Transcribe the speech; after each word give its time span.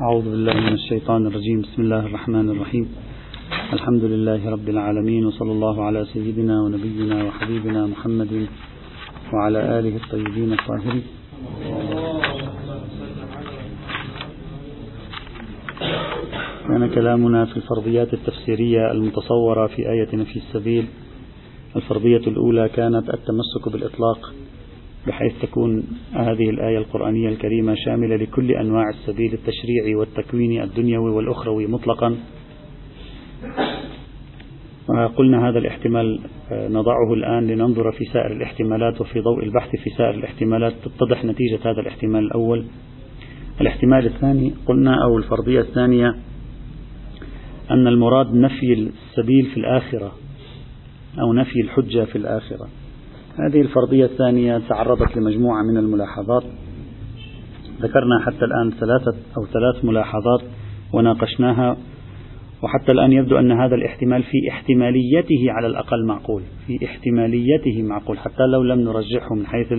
أعوذ 0.00 0.24
بالله 0.24 0.54
من 0.54 0.72
الشيطان 0.72 1.26
الرجيم. 1.26 1.60
بسم 1.60 1.82
الله 1.82 2.06
الرحمن 2.06 2.50
الرحيم. 2.50 2.86
الحمد 3.72 4.04
لله 4.04 4.50
رب 4.50 4.68
العالمين 4.68 5.26
وصلى 5.26 5.52
الله 5.52 5.84
على 5.84 6.04
سيدنا 6.12 6.62
ونبينا 6.62 7.24
وحبيبنا 7.24 7.86
محمد 7.86 8.46
وعلى 9.32 9.78
آله 9.78 9.96
الطيبين 9.96 10.52
الطاهرين. 10.52 11.02
كان 16.68 16.90
كلامنا 16.94 17.44
في 17.44 17.56
الفرضيات 17.56 18.14
التفسيرية 18.14 18.90
المتصورة 18.90 19.66
في 19.66 19.82
آية 19.90 20.24
في 20.24 20.36
السبيل. 20.36 20.86
الفرضية 21.76 22.24
الأولى 22.26 22.68
كانت 22.68 23.10
التمسك 23.14 23.68
بالإطلاق. 23.72 24.20
بحيث 25.06 25.32
تكون 25.42 25.84
هذه 26.12 26.50
الآية 26.50 26.78
القرآنية 26.78 27.28
الكريمة 27.28 27.74
شاملة 27.84 28.16
لكل 28.16 28.50
أنواع 28.50 28.88
السبيل 28.88 29.32
التشريعي 29.32 29.94
والتكويني 29.94 30.64
الدنيوي 30.64 31.10
والأخروي 31.10 31.66
مطلقا. 31.66 32.16
قلنا 35.16 35.48
هذا 35.48 35.58
الاحتمال 35.58 36.20
آه، 36.52 36.68
نضعه 36.68 37.14
الآن 37.14 37.46
لننظر 37.46 37.92
في 37.92 38.04
سائر 38.04 38.32
الاحتمالات 38.32 39.00
وفي 39.00 39.20
ضوء 39.20 39.44
البحث 39.44 39.70
في 39.70 39.90
سائر 39.90 40.14
الاحتمالات. 40.14 40.72
تتضح 40.84 41.24
نتيجة 41.24 41.58
هذا 41.62 41.80
الاحتمال 41.80 42.24
الأول. 42.24 42.64
الاحتمال 43.60 44.06
الثاني 44.06 44.54
قلنا 44.66 45.04
أو 45.04 45.18
الفرضية 45.18 45.60
الثانية 45.60 46.14
أن 47.70 47.86
المراد 47.86 48.34
نفي 48.34 48.72
السبيل 48.72 49.46
في 49.46 49.56
الآخرة 49.56 50.12
أو 51.20 51.32
نفي 51.32 51.60
الحجة 51.60 52.04
في 52.04 52.16
الآخرة. 52.16 52.68
هذه 53.38 53.60
الفرضية 53.60 54.04
الثانية 54.04 54.58
تعرضت 54.68 55.16
لمجموعة 55.16 55.62
من 55.62 55.76
الملاحظات. 55.76 56.42
ذكرنا 57.80 58.20
حتى 58.26 58.44
الآن 58.44 58.70
ثلاثة 58.70 59.16
أو 59.36 59.46
ثلاث 59.46 59.84
ملاحظات 59.84 60.40
وناقشناها 60.92 61.76
وحتى 62.62 62.92
الآن 62.92 63.12
يبدو 63.12 63.38
أن 63.38 63.52
هذا 63.52 63.74
الاحتمال 63.74 64.22
في 64.22 64.50
احتماليته 64.50 65.46
على 65.48 65.66
الأقل 65.66 66.06
معقول 66.06 66.42
في 66.66 66.86
احتماليته 66.86 67.82
معقول 67.82 68.18
حتى 68.18 68.46
لو 68.46 68.62
لم 68.62 68.80
نرجحه 68.80 69.34
من 69.34 69.46
حيث 69.46 69.72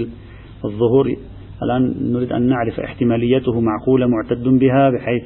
الظهور. 0.65 1.15
الآن 1.63 2.13
نريد 2.13 2.31
أن 2.31 2.41
نعرف 2.41 2.79
احتماليته 2.79 3.61
معقولة 3.61 4.07
معتد 4.07 4.43
بها 4.43 4.89
بحيث 4.89 5.23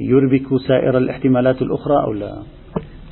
يربك 0.00 0.46
سائر 0.68 0.98
الاحتمالات 0.98 1.62
الأخرى 1.62 1.96
أو 2.04 2.12
لا. 2.12 2.42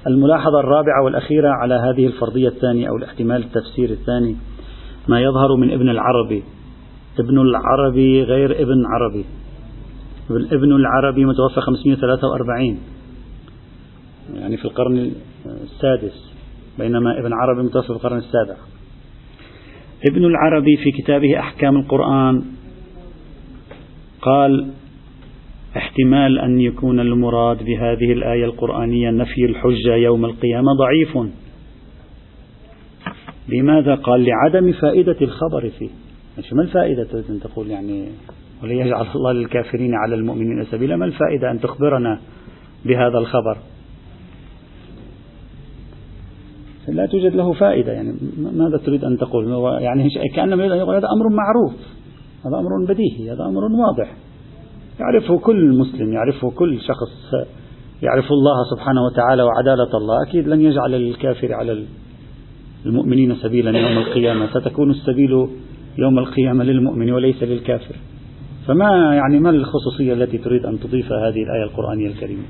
الملاحظة 0.07 0.61
الرابعة 0.61 1.05
والأخيرة 1.05 1.49
على 1.49 1.75
هذه 1.75 2.07
الفرضية 2.07 2.49
الثانية 2.49 2.89
أو 2.89 2.97
الاحتمال 2.97 3.45
التفسير 3.45 3.91
الثاني 3.91 4.37
ما 5.09 5.21
يظهر 5.21 5.57
من 5.57 5.73
ابن 5.73 5.89
العربي. 5.89 6.43
ابن 7.19 7.39
العربي 7.39 8.23
غير 8.23 8.63
ابن 8.63 8.87
عربي. 8.87 9.25
ابن 10.31 10.73
العربي 10.73 11.25
متوفى 11.25 11.61
543 11.61 12.79
يعني 14.35 14.57
في 14.57 14.65
القرن 14.65 15.13
السادس 15.47 16.33
بينما 16.79 17.19
ابن 17.19 17.33
عربي 17.33 17.63
متوفى 17.63 17.87
في 17.87 17.93
القرن 17.93 18.19
السابع. 18.19 18.57
ابن 20.11 20.25
العربي 20.25 20.77
في 20.77 21.03
كتابه 21.03 21.39
أحكام 21.39 21.77
القرآن 21.77 22.45
قال 24.23 24.71
احتمال 25.77 26.39
أن 26.39 26.61
يكون 26.61 27.01
المراد 27.01 27.65
بهذه 27.65 28.13
الآية 28.13 28.45
القرآنية 28.45 29.11
نفي 29.11 29.45
الحجة 29.45 29.95
يوم 29.95 30.25
القيامة 30.25 30.73
ضعيف. 30.79 31.33
لماذا 33.49 33.95
قال؟ 33.95 34.25
لعدم 34.25 34.73
فائدة 34.73 35.17
الخبر 35.23 35.71
فيه. 35.79 35.89
ما 36.53 36.63
الفائدة 36.63 37.09
أن 37.31 37.41
تقول 37.41 37.71
يعني 37.71 38.09
وليجعل 38.63 39.07
الله 39.15 39.33
للكافرين 39.33 39.95
على 39.95 40.15
المؤمنين 40.15 40.65
سبيلا؟ 40.65 40.97
ما 40.97 41.05
الفائدة 41.05 41.51
أن 41.51 41.61
تخبرنا 41.61 42.21
بهذا 42.85 43.19
الخبر؟ 43.19 43.59
لا 46.89 47.07
توجد 47.07 47.35
له 47.35 47.53
فائدة. 47.53 47.93
يعني 47.93 48.15
ماذا 48.39 48.77
تريد 48.87 49.05
أن 49.05 49.19
تقول؟ 49.19 49.47
يعني 49.83 50.09
كأنما 50.35 50.65
يقول 50.65 50.95
هذا 50.95 51.09
أمر 51.17 51.37
معروف 51.37 51.73
هذا 52.47 52.59
أمر 52.59 52.85
بديهي 52.89 53.31
هذا 53.31 53.45
أمر 53.45 53.63
واضح. 53.63 54.17
يعرفه 55.01 55.39
كل 55.39 55.79
مسلم 55.79 56.13
يعرفه 56.13 56.51
كل 56.51 56.81
شخص 56.81 57.47
يعرف 58.03 58.33
الله 58.33 58.65
سبحانه 58.71 59.05
وتعالى 59.05 59.43
وعدالة 59.43 59.97
الله. 59.97 60.23
أكيد 60.29 60.49
لن 60.49 60.61
يجعل 60.61 60.95
الكافر 60.95 61.53
على 61.53 61.85
المؤمنين 62.87 63.37
سبيلا 63.37 63.79
يوم 63.79 63.99
القيامة. 63.99 64.47
ستكون 64.47 64.91
السبيل 64.91 65.49
يوم 65.99 66.19
القيامة 66.19 66.65
للمؤمن 66.65 67.13
وليس 67.13 67.43
للكافر. 67.43 67.95
فما 68.67 69.15
يعني 69.15 69.41
ما 69.41 69.51
الخصوصية 69.51 70.13
التي 70.13 70.39
تريد 70.39 70.67
أن 70.67 70.81
تضيفها 70.81 71.29
هذه 71.29 71.43
الآية 71.43 71.65
القرآنية 71.65 72.07
الكريمة؟ 72.07 72.43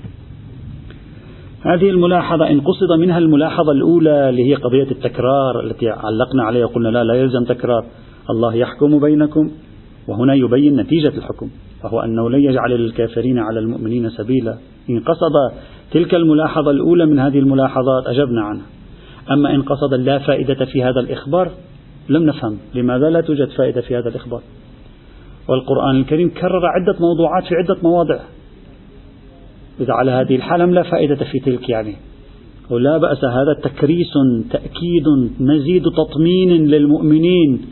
هذه 1.62 1.90
الملاحظة 1.90 2.50
إن 2.50 2.60
قصد 2.60 3.00
منها 3.00 3.18
الملاحظة 3.18 3.72
الأولى 3.72 4.28
اللي 4.28 4.50
هي 4.50 4.54
قضية 4.54 4.90
التكرار 4.90 5.60
التي 5.64 5.88
علقنا 5.88 6.42
عليها 6.44 6.64
وقلنا 6.64 6.88
لا 6.88 7.04
لا 7.04 7.14
يلزم 7.14 7.44
تكرار. 7.44 7.84
الله 8.30 8.54
يحكم 8.54 9.00
بينكم 9.00 9.50
وهنا 10.08 10.34
يبين 10.34 10.76
نتيجة 10.76 11.12
الحكم. 11.18 11.48
وهو 11.84 12.00
أنه 12.00 12.30
لن 12.30 12.40
يجعل 12.44 12.70
للكافرين 12.70 13.38
على 13.38 13.58
المؤمنين 13.58 14.10
سبيلا. 14.10 14.56
إن 14.90 15.00
قصد 15.00 15.58
تلك 15.90 16.14
الملاحظة 16.14 16.70
الأولى 16.70 17.06
من 17.06 17.18
هذه 17.18 17.38
الملاحظات 17.38 18.06
أجبنا 18.06 18.42
عنها. 18.42 18.66
أما 19.30 19.54
إن 19.54 19.62
قصد 19.62 19.94
لا 19.94 20.18
فائدة 20.18 20.64
في 20.64 20.82
هذا 20.82 21.00
الإخبار 21.00 21.50
لم 22.08 22.22
نفهم 22.22 22.58
لماذا 22.74 23.10
لا 23.10 23.20
توجد 23.20 23.48
فائدة 23.48 23.80
في 23.80 23.96
هذا 23.96 24.08
الإخبار. 24.08 24.42
والقرآن 25.48 25.96
الكريم 25.96 26.30
كرر 26.30 26.66
عدة 26.66 26.96
موضوعات 27.00 27.44
في 27.44 27.54
عدة 27.54 27.76
مواضع. 27.82 28.18
إذا 29.80 29.92
على 29.92 30.10
هذه 30.10 30.36
الحالة 30.36 30.64
لا 30.64 30.82
فائدة 30.82 31.24
في 31.32 31.38
تلك 31.38 31.68
يعني؟ 31.68 31.96
ولا 32.70 32.98
بأس 32.98 33.24
هذا 33.24 33.54
تكريس 33.62 34.12
تأكيد 34.50 35.08
مزيد 35.40 35.82
تطمين 35.82 36.66
للمؤمنين. 36.66 37.66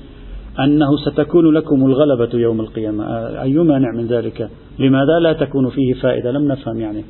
أنه 0.60 0.96
ستكون 0.96 1.54
لكم 1.54 1.86
الغلبة 1.86 2.38
يوم 2.38 2.60
القيامة. 2.60 3.04
أي 3.42 3.54
مانع 3.54 3.92
من 3.96 4.06
ذلك؟ 4.06 4.48
لماذا 4.78 5.18
لا 5.22 5.32
تكون 5.32 5.70
فيه 5.70 5.94
فائدة؟ 5.94 6.30
لم 6.32 6.48
نفهم 6.48 6.80
يعني. 6.80 7.04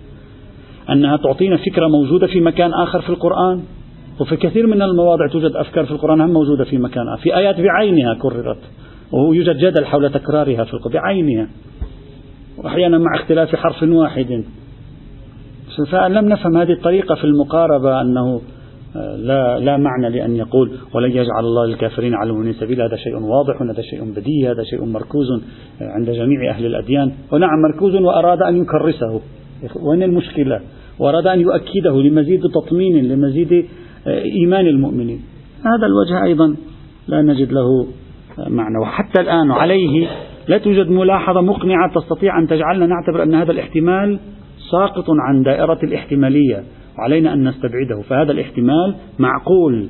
أنها 0.90 1.16
تعطينا 1.16 1.56
فكرة 1.56 1.88
موجودة 1.88 2.26
في 2.26 2.40
مكان 2.40 2.70
آخر 2.74 3.00
في 3.00 3.10
القرآن؟ 3.10 3.62
وفي 4.20 4.36
كثير 4.36 4.66
من 4.66 4.82
المواضع 4.82 5.26
توجد 5.26 5.56
أفكار 5.56 5.84
في 5.84 5.90
القرآن 5.90 6.20
هم 6.20 6.30
موجودة 6.30 6.64
في 6.64 6.78
مكان 6.78 7.08
آخر. 7.08 7.22
في 7.22 7.36
آيات 7.36 7.60
بعينها 7.60 8.14
كررت. 8.14 8.60
ويوجد 9.12 9.56
جدل 9.56 9.84
حول 9.84 10.10
تكرارها 10.10 10.64
في 10.64 10.74
القرآن 10.74 10.92
بعينها. 10.92 11.48
وأحيانا 12.58 12.98
مع 12.98 13.14
اختلاف 13.14 13.56
حرف 13.56 13.82
واحد. 13.82 14.44
فلم 15.90 16.28
نفهم 16.28 16.56
هذه 16.56 16.72
الطريقة 16.72 17.14
في 17.14 17.24
المقاربة 17.24 18.00
أنه 18.00 18.40
لا 19.16 19.58
لا 19.58 19.76
معنى 19.76 20.10
لأن 20.10 20.36
يقول 20.36 20.70
ولن 20.94 21.10
يجعل 21.10 21.40
الله 21.40 21.66
للكافرين 21.66 22.14
على 22.14 22.30
المؤمنين 22.30 22.52
سبيلا 22.52 22.86
هذا 22.86 22.96
شيء 22.96 23.16
واضح 23.16 23.62
هذا 23.62 23.82
شيء 23.82 24.04
بديهي. 24.16 24.50
هذا 24.50 24.62
شيء 24.62 24.84
مركوز 24.84 25.26
عند 25.80 26.10
جميع 26.10 26.50
أهل 26.50 26.66
الأديان. 26.66 27.12
ونعم 27.32 27.62
مركوز 27.72 27.94
وأراد 27.94 28.42
أن 28.42 28.56
يكرسه. 28.62 29.20
وين 29.82 30.02
المشكلة؟ 30.02 30.60
وأراد 30.98 31.26
أن 31.26 31.40
يؤكده 31.40 32.02
لمزيد 32.02 32.42
تطمين 32.42 33.04
لمزيد 33.08 33.66
إيمان 34.06 34.66
المؤمنين. 34.66 35.20
هذا 35.58 35.86
الوجه 35.86 36.24
أيضا 36.24 36.56
لا 37.08 37.22
نجد 37.22 37.52
له 37.52 37.86
معنى. 38.48 38.78
وحتى 38.78 39.20
الآن 39.20 39.50
عليه 39.50 40.06
لا 40.48 40.58
توجد 40.58 40.90
ملاحظة 40.90 41.40
مقنعة 41.40 41.94
تستطيع 41.94 42.38
أن 42.38 42.46
تجعلنا 42.46 42.86
نعتبر 42.86 43.22
أن 43.22 43.34
هذا 43.34 43.52
الاحتمال 43.52 44.18
ساقط 44.70 45.04
عن 45.08 45.42
دائرة 45.42 45.78
الاحتمالية. 45.82 46.62
وعلينا 46.98 47.32
أن 47.32 47.48
نستبعده. 47.48 48.02
فهذا 48.08 48.32
الاحتمال 48.32 48.94
معقول. 49.18 49.88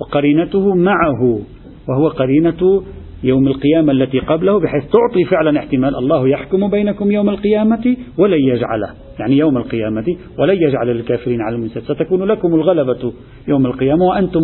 وقرينته 0.00 0.74
معه. 0.74 1.40
وهو 1.88 2.08
قرينة 2.08 2.82
يوم 3.24 3.48
القيامة 3.48 3.92
التي 3.92 4.18
قبله 4.18 4.60
بحيث 4.60 4.82
تعطي 4.82 5.24
فعلا 5.30 5.58
احتمال 5.58 5.96
الله 5.96 6.28
يحكم 6.28 6.70
بينكم 6.70 7.10
يوم 7.10 7.28
القيامة 7.28 7.96
ولن 8.18 8.38
يجعله. 8.38 8.90
يعني 9.18 9.36
يوم 9.36 9.56
القيامة 9.56 10.16
ولن 10.38 10.56
يجعل 10.62 10.86
للكافرين 10.86 11.40
على 11.40 11.56
المنسد 11.56 11.82
ستكون 11.82 12.24
لكم 12.24 12.54
الغلبة 12.54 13.12
يوم 13.48 13.66
القيامة 13.66 14.04
وأنتم 14.04 14.40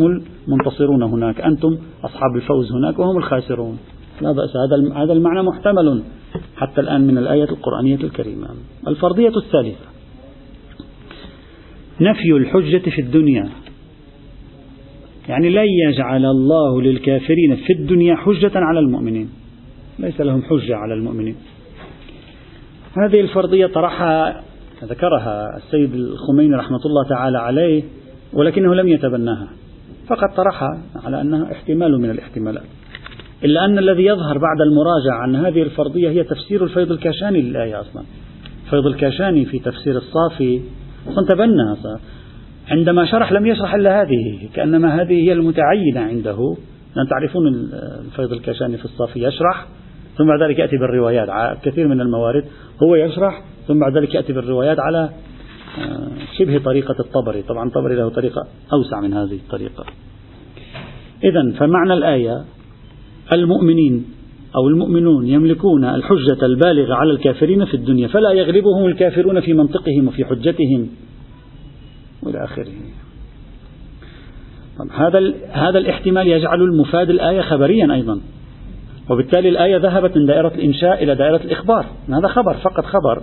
المنتصرون 0.48 1.02
هناك. 1.02 1.40
أنتم 1.40 1.78
أصحاب 2.04 2.36
الفوز 2.36 2.72
هناك 2.72 2.98
وهم 2.98 3.16
الخاسرون. 3.16 3.78
لا 4.20 4.32
بأس. 4.32 4.52
هذا 4.56 5.04
هذا 5.04 5.12
المعنى 5.12 5.42
محتمل 5.42 6.02
حتى 6.56 6.80
الآن 6.80 7.06
من 7.06 7.18
الآية 7.18 7.44
القرآنية 7.44 7.96
الكريمة. 8.04 8.46
الفرضية 8.88 9.32
الثالثة. 9.36 9.93
نفي 12.00 12.32
الحجة 12.32 12.90
في 12.90 13.00
الدنيا. 13.00 13.48
يعني 15.28 15.50
لن 15.50 15.66
يجعل 15.88 16.24
الله 16.24 16.82
للكافرين 16.82 17.56
في 17.56 17.72
الدنيا 17.72 18.16
حجة 18.16 18.52
على 18.54 18.78
المؤمنين. 18.78 19.28
ليس 19.98 20.20
لهم 20.20 20.42
حجة 20.42 20.76
على 20.76 20.94
المؤمنين. 20.94 21.36
هذه 23.04 23.20
الفرضية 23.20 23.66
طرحها 23.66 24.42
ذكرها 24.84 25.56
السيد 25.56 25.94
الخميني 25.94 26.56
رحمة 26.56 26.80
الله 26.86 27.08
تعالى 27.08 27.38
عليه 27.38 27.82
ولكنه 28.32 28.74
لم 28.74 28.88
يتبناها. 28.88 29.48
فقط 30.08 30.36
طرحها 30.36 30.82
على 31.04 31.20
أنها 31.20 31.52
احتمال 31.52 32.00
من 32.00 32.10
الاحتمالات. 32.10 32.64
إلا 33.44 33.64
أن 33.64 33.78
الذي 33.78 34.04
يظهر 34.04 34.38
بعد 34.38 34.60
المراجعة 34.60 35.22
عن 35.22 35.36
هذه 35.36 35.62
الفرضية 35.62 36.10
هي 36.10 36.24
تفسير 36.24 36.64
الفيض 36.64 36.92
الكاشاني 36.92 37.40
للآية 37.42 37.80
أصلا. 37.80 38.02
الفيض 38.64 38.86
الكاشاني 38.86 39.44
في 39.44 39.58
تفسير 39.58 39.96
الصافي 39.96 40.60
أصلا 41.08 41.26
تبنى 41.28 41.76
عندما 42.70 43.06
شرح 43.06 43.32
لم 43.32 43.46
يشرح 43.46 43.74
إلا 43.74 44.02
هذه 44.02 44.48
كأنما 44.54 45.02
هذه 45.02 45.12
هي 45.12 45.32
المتعينة 45.32 46.00
عنده. 46.00 46.56
لأن 46.96 47.08
تعرفون 47.08 47.42
الفيض 48.04 48.32
الكاشاني 48.32 48.76
في 48.76 48.84
الصافي 48.84 49.24
يشرح 49.24 49.66
ثم 50.18 50.26
بعد 50.26 50.42
ذلك 50.42 50.58
يأتي 50.58 50.76
بالروايات. 50.76 51.58
كثير 51.62 51.88
من 51.88 52.00
الموارد 52.00 52.44
هو 52.82 52.94
يشرح 52.94 53.42
ثم 53.68 53.80
بعد 53.80 53.96
ذلك 53.96 54.14
يأتي 54.14 54.32
بالروايات 54.32 54.80
على 54.80 55.10
آه، 55.78 56.08
شبه 56.38 56.58
طريقة 56.58 56.94
الطبري. 57.00 57.42
طبعا 57.42 57.68
الطبري 57.68 57.94
له 57.94 58.08
طريقة 58.08 58.46
أوسع 58.72 59.00
من 59.00 59.14
هذه 59.14 59.34
الطريقة. 59.34 59.84
إذا 61.24 61.58
فمعنى 61.58 61.92
الآية 61.92 62.44
المؤمنين 63.32 64.04
أو 64.56 64.68
المؤمنون 64.68 65.26
يملكون 65.26 65.84
الحجة 65.84 66.46
البالغة 66.46 66.94
على 66.94 67.12
الكافرين 67.12 67.64
في 67.64 67.74
الدنيا 67.74 68.08
فلا 68.08 68.32
يغلبهم 68.32 68.86
الكافرون 68.86 69.40
في 69.40 69.52
منطقهم 69.52 70.08
وفي 70.08 70.24
حجتهم 70.24 70.88
وإلى 72.22 72.44
آخره. 72.44 72.72
هذا 74.92 75.34
هذا 75.52 75.78
الاحتمال 75.78 76.28
يجعل 76.28 76.62
المفاد 76.62 77.10
الآية 77.10 77.40
خبريا 77.40 77.94
أيضا. 77.94 78.20
وبالتالي 79.10 79.48
الآية 79.48 79.76
ذهبت 79.76 80.16
من 80.16 80.26
دائرة 80.26 80.52
الإنشاء 80.54 81.02
إلى 81.02 81.14
دائرة 81.14 81.40
الإخبار. 81.44 81.86
هذا 82.08 82.28
خبر 82.28 82.54
فقط 82.54 82.84
خبر. 82.84 83.22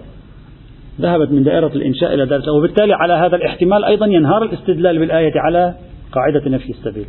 ذهبت 1.01 1.31
من 1.31 1.43
دائرة 1.43 1.71
الإنشاء 1.75 2.13
إلى 2.13 2.25
دائرة 2.25 2.51
وبالتالي 2.51 2.93
على 2.93 3.13
هذا 3.13 3.35
الاحتمال 3.35 3.85
أيضا 3.85 4.05
ينهار 4.05 4.43
الاستدلال 4.43 4.99
بالآية 4.99 5.33
على 5.35 5.75
قاعدة 6.11 6.49
نفي 6.49 6.69
السبيل. 6.69 7.05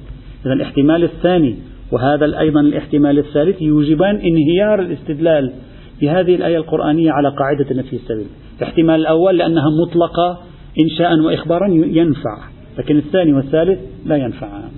إذا 0.47 0.53
الاحتمال 0.53 1.05
الثاني 1.05 1.57
وهذا 1.93 2.39
أيضا 2.41 2.61
الاحتمال 2.61 3.19
الثالث 3.19 3.63
يوجبان 3.63 4.17
انهيار 4.17 4.81
الاستدلال 4.81 5.53
بهذه 6.01 6.35
الآية 6.35 6.57
القرآنية 6.57 7.11
على 7.11 7.29
قاعدة 7.29 7.75
نفي 7.75 7.97
السبيل. 7.97 8.27
الاحتمال 8.59 9.01
الأول 9.01 9.39
لأنها 9.39 9.71
مطلقة 9.87 10.39
إنشاء 10.81 11.19
وإخبارا 11.19 11.69
ينفع 11.71 12.49
لكن 12.79 12.97
الثاني 12.97 13.33
والثالث 13.33 13.81
لا 14.07 14.17
ينفعان 14.17 14.71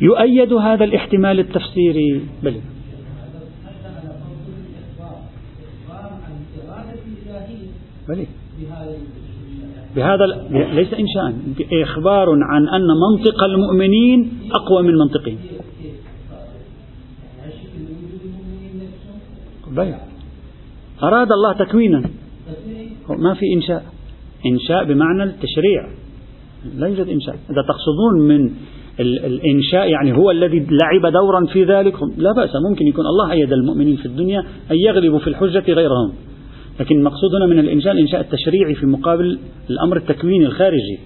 يؤيد 0.00 0.52
هذا 0.52 0.84
الاحتمال 0.84 1.38
التفسيري 1.40 2.22
بل 2.42 2.60
بلي 8.08 8.26
بهذا 9.96 10.26
ليس 10.50 10.94
إنشاء 10.94 11.34
إخبار 11.82 12.28
عن 12.30 12.68
أن 12.68 12.86
منطق 12.86 13.44
المؤمنين 13.44 14.30
أقوى 14.52 14.82
من 14.82 14.94
منطقهم 14.94 15.38
أراد 21.02 21.32
الله 21.32 21.52
تكوينا. 21.52 22.02
ما 23.08 23.34
في 23.34 23.46
إنشاء 23.54 23.84
إنشاء 24.46 24.84
بمعنى 24.84 25.22
التشريع. 25.22 25.88
لا 26.76 26.86
يوجد 26.86 27.08
إنشاء 27.08 27.34
إذا 27.34 27.62
تقصدون 27.62 28.28
من 28.28 28.50
الإنشاء 29.00 29.88
يعني 29.90 30.12
هو 30.12 30.30
الذي 30.30 30.58
لعب 30.58 31.12
دورا 31.12 31.46
في 31.46 31.64
ذلك 31.64 31.94
لا 32.16 32.32
بأس. 32.32 32.50
ممكن 32.70 32.86
يكون 32.86 33.06
الله 33.06 33.32
أيد 33.32 33.52
المؤمنين 33.52 33.96
في 33.96 34.06
الدنيا 34.06 34.40
أن 34.70 34.76
يغلبوا 34.86 35.18
في 35.18 35.26
الحجة 35.26 35.72
غيرهم. 35.72 36.12
لكن 36.80 36.96
المقصود 36.96 37.34
هنا 37.34 37.46
من 37.46 37.58
الإنشاء 37.58 37.92
الإنشاء 37.92 38.20
التشريعي 38.20 38.74
في 38.74 38.86
مقابل 38.86 39.38
الأمر 39.70 39.96
التكويني 39.96 40.46
الخارجي. 40.46 40.98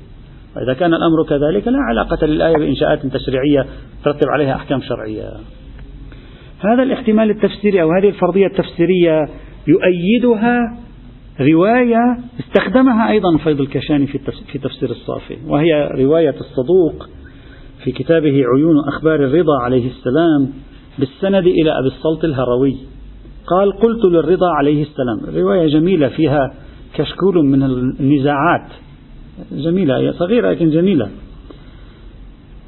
وإذا 0.57 0.75
كان 0.75 0.95
الأمر 0.95 1.25
كذلك 1.29 1.69
لا 1.69 1.79
علاقة 1.79 2.27
للآية 2.27 2.57
بإنشاءات 2.57 3.07
تشريعية 3.07 3.67
ترتب 4.05 4.29
عليها 4.29 4.55
أحكام 4.55 4.81
شرعية. 4.83 5.31
هذا 6.61 6.83
الاحتمال 6.83 7.31
التفسيري 7.31 7.83
أو 7.83 7.91
هذه 7.93 8.09
الفرضية 8.09 8.47
التفسيرية 8.47 9.29
يؤيدها 9.69 10.59
رواية 11.41 12.19
استخدمها 12.41 13.11
أيضا 13.11 13.37
فيض 13.45 13.61
الكشاني 13.61 14.07
في 14.53 14.59
تفسير 14.59 14.91
الصافي 14.91 15.37
وهي 15.47 15.89
رواية 15.95 16.35
الصدوق 16.41 17.09
في 17.85 17.93
كتابه 17.93 18.43
عيون 18.57 18.79
أخبار 18.89 19.25
الرضا 19.25 19.61
عليه 19.63 19.91
السلام 19.91 20.53
بالسند 20.99 21.47
إلى 21.47 21.79
أبي 21.79 21.89
السلط 21.89 22.25
الهروي. 22.25 22.77
قال 23.47 23.73
قلت 23.73 24.05
للرضا 24.05 24.49
عليه 24.59 24.83
السلام 24.83 25.37
رواية 25.37 25.67
جميلة 25.67 26.09
فيها 26.09 26.55
كشكول 26.95 27.45
من 27.45 27.63
النزاعات. 27.63 28.71
جميلة 29.53 29.99
هي 29.99 30.13
صغيرة 30.13 30.51
لكن 30.51 30.71
جميلة. 30.71 31.11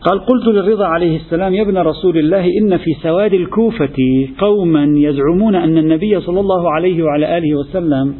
قال 0.01 0.21
قلت 0.21 0.47
للرضا 0.47 0.87
عليه 0.87 1.17
السلام 1.17 1.55
يا 1.55 1.63
ابن 1.63 1.79
رسول 1.79 2.19
الله 2.19 2.45
إن 2.63 2.77
في 2.77 2.95
سواد 3.03 3.35
الكوفة 3.35 3.97
قوما 4.39 4.85
يزعمون 4.97 5.55
أن 5.55 5.79
النبي 5.79 6.21
صلى 6.21 6.41
الله 6.41 6.73
عليه 6.73 7.03
وعلى 7.03 7.39
آله 7.39 7.55
وسلم 7.55 8.15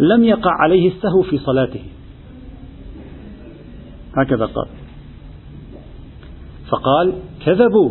لم 0.00 0.24
يقع 0.24 0.50
عليه 0.62 0.88
السهو 0.88 1.22
في 1.22 1.38
صلاته. 1.38 1.80
هكذا 4.16 4.46
قال. 4.46 4.66
فقال 6.68 7.12
كذبوا. 7.46 7.90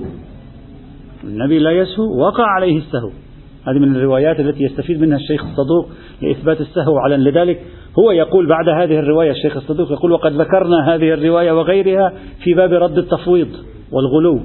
النبي 1.24 1.60
لا 1.60 1.72
يسهو 1.72 2.04
وقع 2.22 2.46
عليه 2.46 2.78
السهو. 2.78 3.25
هذه 3.68 3.80
من 3.80 3.96
الروايات 3.96 4.40
التي 4.40 4.64
يستفيد 4.64 5.02
منها 5.02 5.18
الشيخ 5.18 5.44
الصدوق 5.44 5.90
لإثبات 6.22 6.62
السهو 6.62 6.98
على 6.98 7.18
لذلك. 7.18 7.62
هو 8.00 8.12
يقول 8.12 8.48
بعد 8.50 8.70
هذه 8.70 9.00
الرواية 9.00 9.32
الشيخ 9.32 9.58
الصدوق 9.58 9.92
يقول 9.92 10.12
وقد 10.12 10.32
ذكرنا 10.32 10.96
هذه 10.96 11.14
الرواية 11.14 11.52
وغيرها 11.52 12.14
في 12.44 12.54
باب 12.54 12.74
رد 12.74 12.98
التفويض 12.98 13.48
والغلو. 13.92 14.40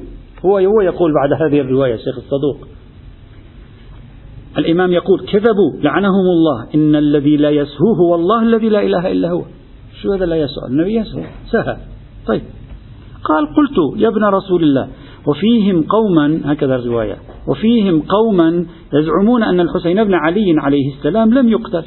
هو 0.44 0.58
هو 0.58 0.80
يقول 0.80 1.12
بعد 1.14 1.42
هذه 1.42 1.60
الرواية 1.60 1.94
الشيخ 1.94 2.16
الصدوق. 2.16 2.68
الإمام 4.58 4.92
يقول 4.92 5.20
كذبوا 5.20 5.80
لعنهم 5.82 6.26
الله 6.36 6.66
إن 6.74 6.96
الذي 6.96 7.36
لا 7.36 7.50
يسهو 7.50 7.92
هو 7.98 8.14
الله 8.14 8.42
الذي 8.42 8.68
لا 8.68 8.82
إله 8.82 9.12
إلا 9.12 9.30
هو. 9.30 9.42
شو 10.02 10.12
هذا 10.12 10.26
لا 10.26 10.36
يسهو؟ 10.36 10.66
النبي 10.68 10.94
يسهو 10.94 11.22
سهى. 11.50 11.76
طيب. 12.26 12.42
قال 13.24 13.46
قلت 13.46 14.00
يا 14.00 14.08
ابن 14.08 14.24
رسول 14.24 14.62
الله 14.62 14.88
وفيهم 15.30 15.82
قوما 15.82 16.40
هكذا 16.44 16.76
الرواية 16.76 17.16
وفيهم 17.48 18.02
قوما 18.02 18.66
يزعمون 18.94 19.42
أن 19.42 19.60
الحسين 19.60 20.04
بن 20.04 20.14
علي 20.14 20.54
عليه 20.58 20.94
السلام 20.94 21.34
لم 21.34 21.48
يقتل. 21.48 21.84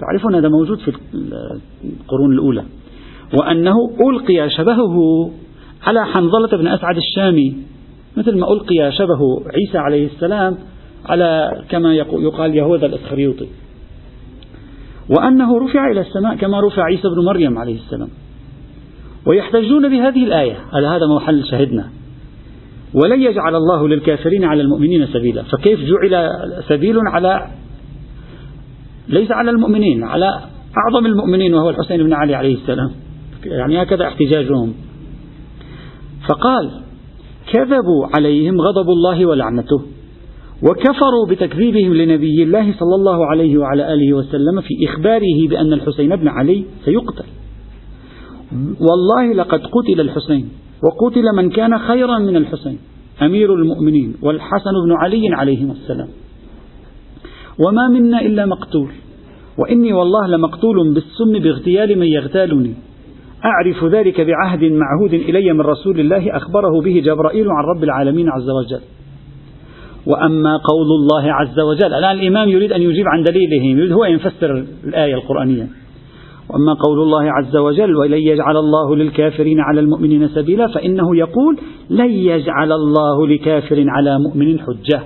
تعرفون 0.00 0.34
هذا 0.34 0.48
موجود 0.48 0.78
في 0.78 0.92
القرون 1.84 2.32
الأولى. 2.32 2.64
وأنه 3.38 3.76
ألقي 4.00 4.50
شبهه 4.50 4.96
على 5.86 6.06
حنظلة 6.06 6.58
بن 6.58 6.66
أسعد 6.66 6.96
الشامي 6.96 7.56
مثل 8.16 8.38
ما 8.38 8.52
ألقي 8.52 8.92
شبه 8.92 9.20
عيسى 9.54 9.78
عليه 9.78 10.06
السلام 10.06 10.56
على 11.06 11.62
كما 11.68 11.94
يقال 11.94 12.56
يهوذا 12.56 12.86
الإسخريوطي. 12.86 13.48
وأنه 15.10 15.58
رفع 15.58 15.90
إلى 15.90 16.00
السماء 16.00 16.36
كما 16.36 16.60
رفع 16.60 16.82
عيسى 16.84 17.08
بن 17.08 17.24
مريم 17.24 17.58
عليه 17.58 17.74
السلام. 17.74 18.08
ويحتجون 19.26 19.88
بهذه 19.88 20.24
الآية. 20.24 20.56
هذا 20.72 21.06
محل 21.16 21.44
شهدنا 21.50 21.88
ولن 22.94 23.22
يجعل 23.22 23.54
الله 23.54 23.88
للكافرين 23.88 24.44
على 24.44 24.62
المؤمنين 24.62 25.06
سبيلا. 25.06 25.42
فكيف 25.42 25.80
جعل 25.80 26.30
سبيل 26.68 26.96
على 27.06 27.50
ليس 29.08 29.30
على 29.30 29.50
المؤمنين 29.50 30.04
على 30.04 30.40
أعظم 30.78 31.06
المؤمنين 31.06 31.54
وهو 31.54 31.70
الحسين 31.70 32.02
بن 32.02 32.12
علي 32.12 32.34
عليه 32.34 32.54
السلام. 32.54 32.90
يعني 33.44 33.82
هكذا 33.82 34.06
احتجاجهم. 34.06 34.74
فقال 36.28 36.70
كذبوا 37.52 38.06
عليهم 38.14 38.60
غضب 38.60 38.88
الله 38.90 39.26
ولعنته 39.26 39.82
وكفروا 40.62 41.26
بتكذيبهم 41.30 41.94
لنبي 41.94 42.42
الله 42.42 42.62
صلى 42.62 42.94
الله 42.94 43.26
عليه 43.26 43.58
وعلى 43.58 43.94
آله 43.94 44.12
وسلم 44.12 44.60
في 44.60 44.74
إخباره 44.88 45.48
بأن 45.48 45.72
الحسين 45.72 46.16
بن 46.16 46.28
علي 46.28 46.64
سيقتل. 46.84 47.24
والله 48.80 49.32
لقد 49.32 49.60
قتل 49.60 50.00
الحسين 50.00 50.48
وقتل 50.82 51.24
من 51.36 51.50
كان 51.50 51.78
خيرا 51.78 52.18
من 52.18 52.36
الحسين 52.36 52.78
أمير 53.22 53.54
المؤمنين 53.54 54.14
والحسن 54.22 54.72
بن 54.86 54.92
علي 54.92 55.28
عليهم 55.32 55.70
السلام. 55.70 56.08
وما 57.58 57.88
منا 57.88 58.20
إلا 58.20 58.46
مقتول 58.46 58.88
وإني 59.58 59.92
والله 59.92 60.26
لمقتول 60.26 60.94
بالسم 60.94 61.32
باغتيال 61.42 61.98
من 61.98 62.06
يغتالني. 62.06 62.74
أعرف 63.44 63.84
ذلك 63.84 64.20
بعهد 64.20 64.64
معهود 64.64 65.14
إلي 65.14 65.52
من 65.52 65.60
رسول 65.60 66.00
الله 66.00 66.36
أخبره 66.36 66.80
به 66.80 67.02
جبرائيل 67.04 67.46
عن 67.50 67.64
رب 67.76 67.84
العالمين 67.84 68.28
عز 68.28 68.50
وجل. 68.50 68.80
وأما 70.06 70.56
قول 70.56 70.86
الله 71.00 71.32
عز 71.32 71.60
وجل 71.60 71.94
الآن 71.94 72.18
الإمام 72.18 72.48
يريد 72.48 72.72
أن 72.72 72.82
يجيب 72.82 73.04
عن 73.08 73.22
دليله 73.22 73.64
يريد 73.64 73.92
هو 73.92 74.04
أن 74.04 74.12
يفسر 74.12 74.64
الآية 74.84 75.14
القرآنية. 75.14 75.81
وأما 76.52 76.74
قول 76.74 77.02
الله 77.02 77.32
عز 77.32 77.56
وجل 77.56 77.96
ولن 77.96 78.18
يجعل 78.18 78.56
الله 78.56 78.96
للكافرين 78.96 79.60
على 79.60 79.80
المؤمنين 79.80 80.28
سبيلا 80.28 80.66
فإنه 80.66 81.16
يقول 81.16 81.58
لن 81.90 82.10
يجعل 82.10 82.72
الله 82.72 83.26
لكافر 83.26 83.84
على 83.88 84.18
مؤمن 84.18 84.58
حجة 84.60 85.02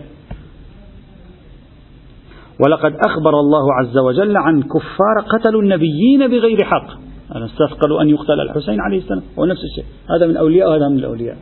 ولقد 2.65 2.95
أخبر 3.07 3.41
الله 3.41 3.75
عز 3.75 3.99
وجل 3.99 4.37
عن 4.37 4.63
كفار 4.63 5.39
قتلوا 5.39 5.63
النبيين 5.63 6.29
بغير 6.29 6.65
حق. 6.65 6.89
أنا 7.35 7.45
استثقلوا 7.45 8.03
أن 8.03 8.09
يقتل 8.09 8.41
الحسين 8.41 8.81
عليه 8.81 8.99
السلام. 8.99 9.23
هو 9.39 9.45
نفس 9.45 9.61
الشيء. 9.65 9.85
هذا 10.11 10.27
من 10.27 10.37
أولياء 10.37 10.71
وهذا 10.71 10.89
من 10.89 10.99
الأولياء. 10.99 11.37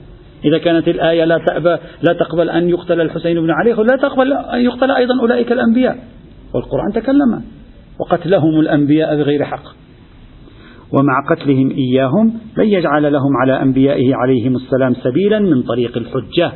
إذا 0.44 0.58
كانت 0.58 0.88
الآية 0.88 1.24
لا 1.24 1.38
تأبى 1.38 1.76
لا 2.02 2.12
تقبل 2.12 2.50
أن 2.50 2.68
يقتل 2.68 3.00
الحسين 3.00 3.40
بن 3.40 3.50
علي 3.50 3.72
لا 3.72 3.96
تقبل 3.96 4.32
أن 4.32 4.60
يقتل 4.60 4.90
أيضا 4.90 5.20
أولئك 5.20 5.52
الأنبياء. 5.52 5.98
والقرآن 6.54 6.92
تكلم. 6.94 7.42
وقتلهم 8.00 8.60
الأنبياء 8.60 9.16
بغير 9.16 9.44
حق. 9.44 9.83
ومع 10.94 11.12
قتلهم 11.30 11.70
إياهم 11.70 12.32
لن 12.58 12.68
يجعل 12.68 13.12
لهم 13.12 13.36
على 13.42 13.62
أنبيائه 13.62 14.14
عليهم 14.14 14.56
السلام 14.56 14.94
سبيلا 14.94 15.38
من 15.38 15.62
طريق 15.62 15.98
الحجة. 15.98 16.52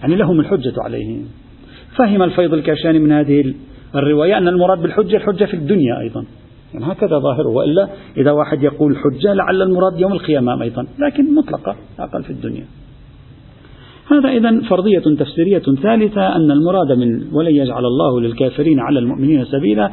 يعني 0.00 0.16
لهم 0.16 0.40
الحجة 0.40 0.74
عليهم. 0.78 1.24
فهم 1.96 2.22
الفيض 2.22 2.54
الكاشاني 2.54 2.98
من 2.98 3.12
هذه 3.12 3.54
الرواية 3.94 4.38
أن 4.38 4.48
المراد 4.48 4.82
بالحجة 4.82 5.16
الحجة 5.16 5.44
في 5.44 5.54
الدنيا 5.54 6.00
أيضا. 6.00 6.24
يعني 6.74 6.92
هكذا 6.92 7.18
ظاهره. 7.18 7.48
وإلا 7.48 7.88
إذا 8.16 8.30
واحد 8.30 8.62
يقول 8.62 8.96
حجة 8.96 9.32
لعل 9.32 9.62
المراد 9.62 10.00
يوم 10.00 10.12
القيامة 10.12 10.62
أيضا. 10.62 10.86
لكن 10.98 11.34
مطلقة 11.34 11.76
أقل 11.98 12.22
في 12.22 12.30
الدنيا. 12.30 12.64
هذا 14.10 14.28
إذا 14.28 14.60
فرضية 14.60 14.98
تفسيرية 14.98 15.62
ثالثة 15.82 16.36
أن 16.36 16.50
المراد 16.50 16.92
من 16.92 17.22
ولن 17.32 17.56
يجعل 17.56 17.84
الله 17.84 18.20
للكافرين 18.20 18.80
على 18.80 18.98
المؤمنين 18.98 19.44
سبيلا 19.44 19.90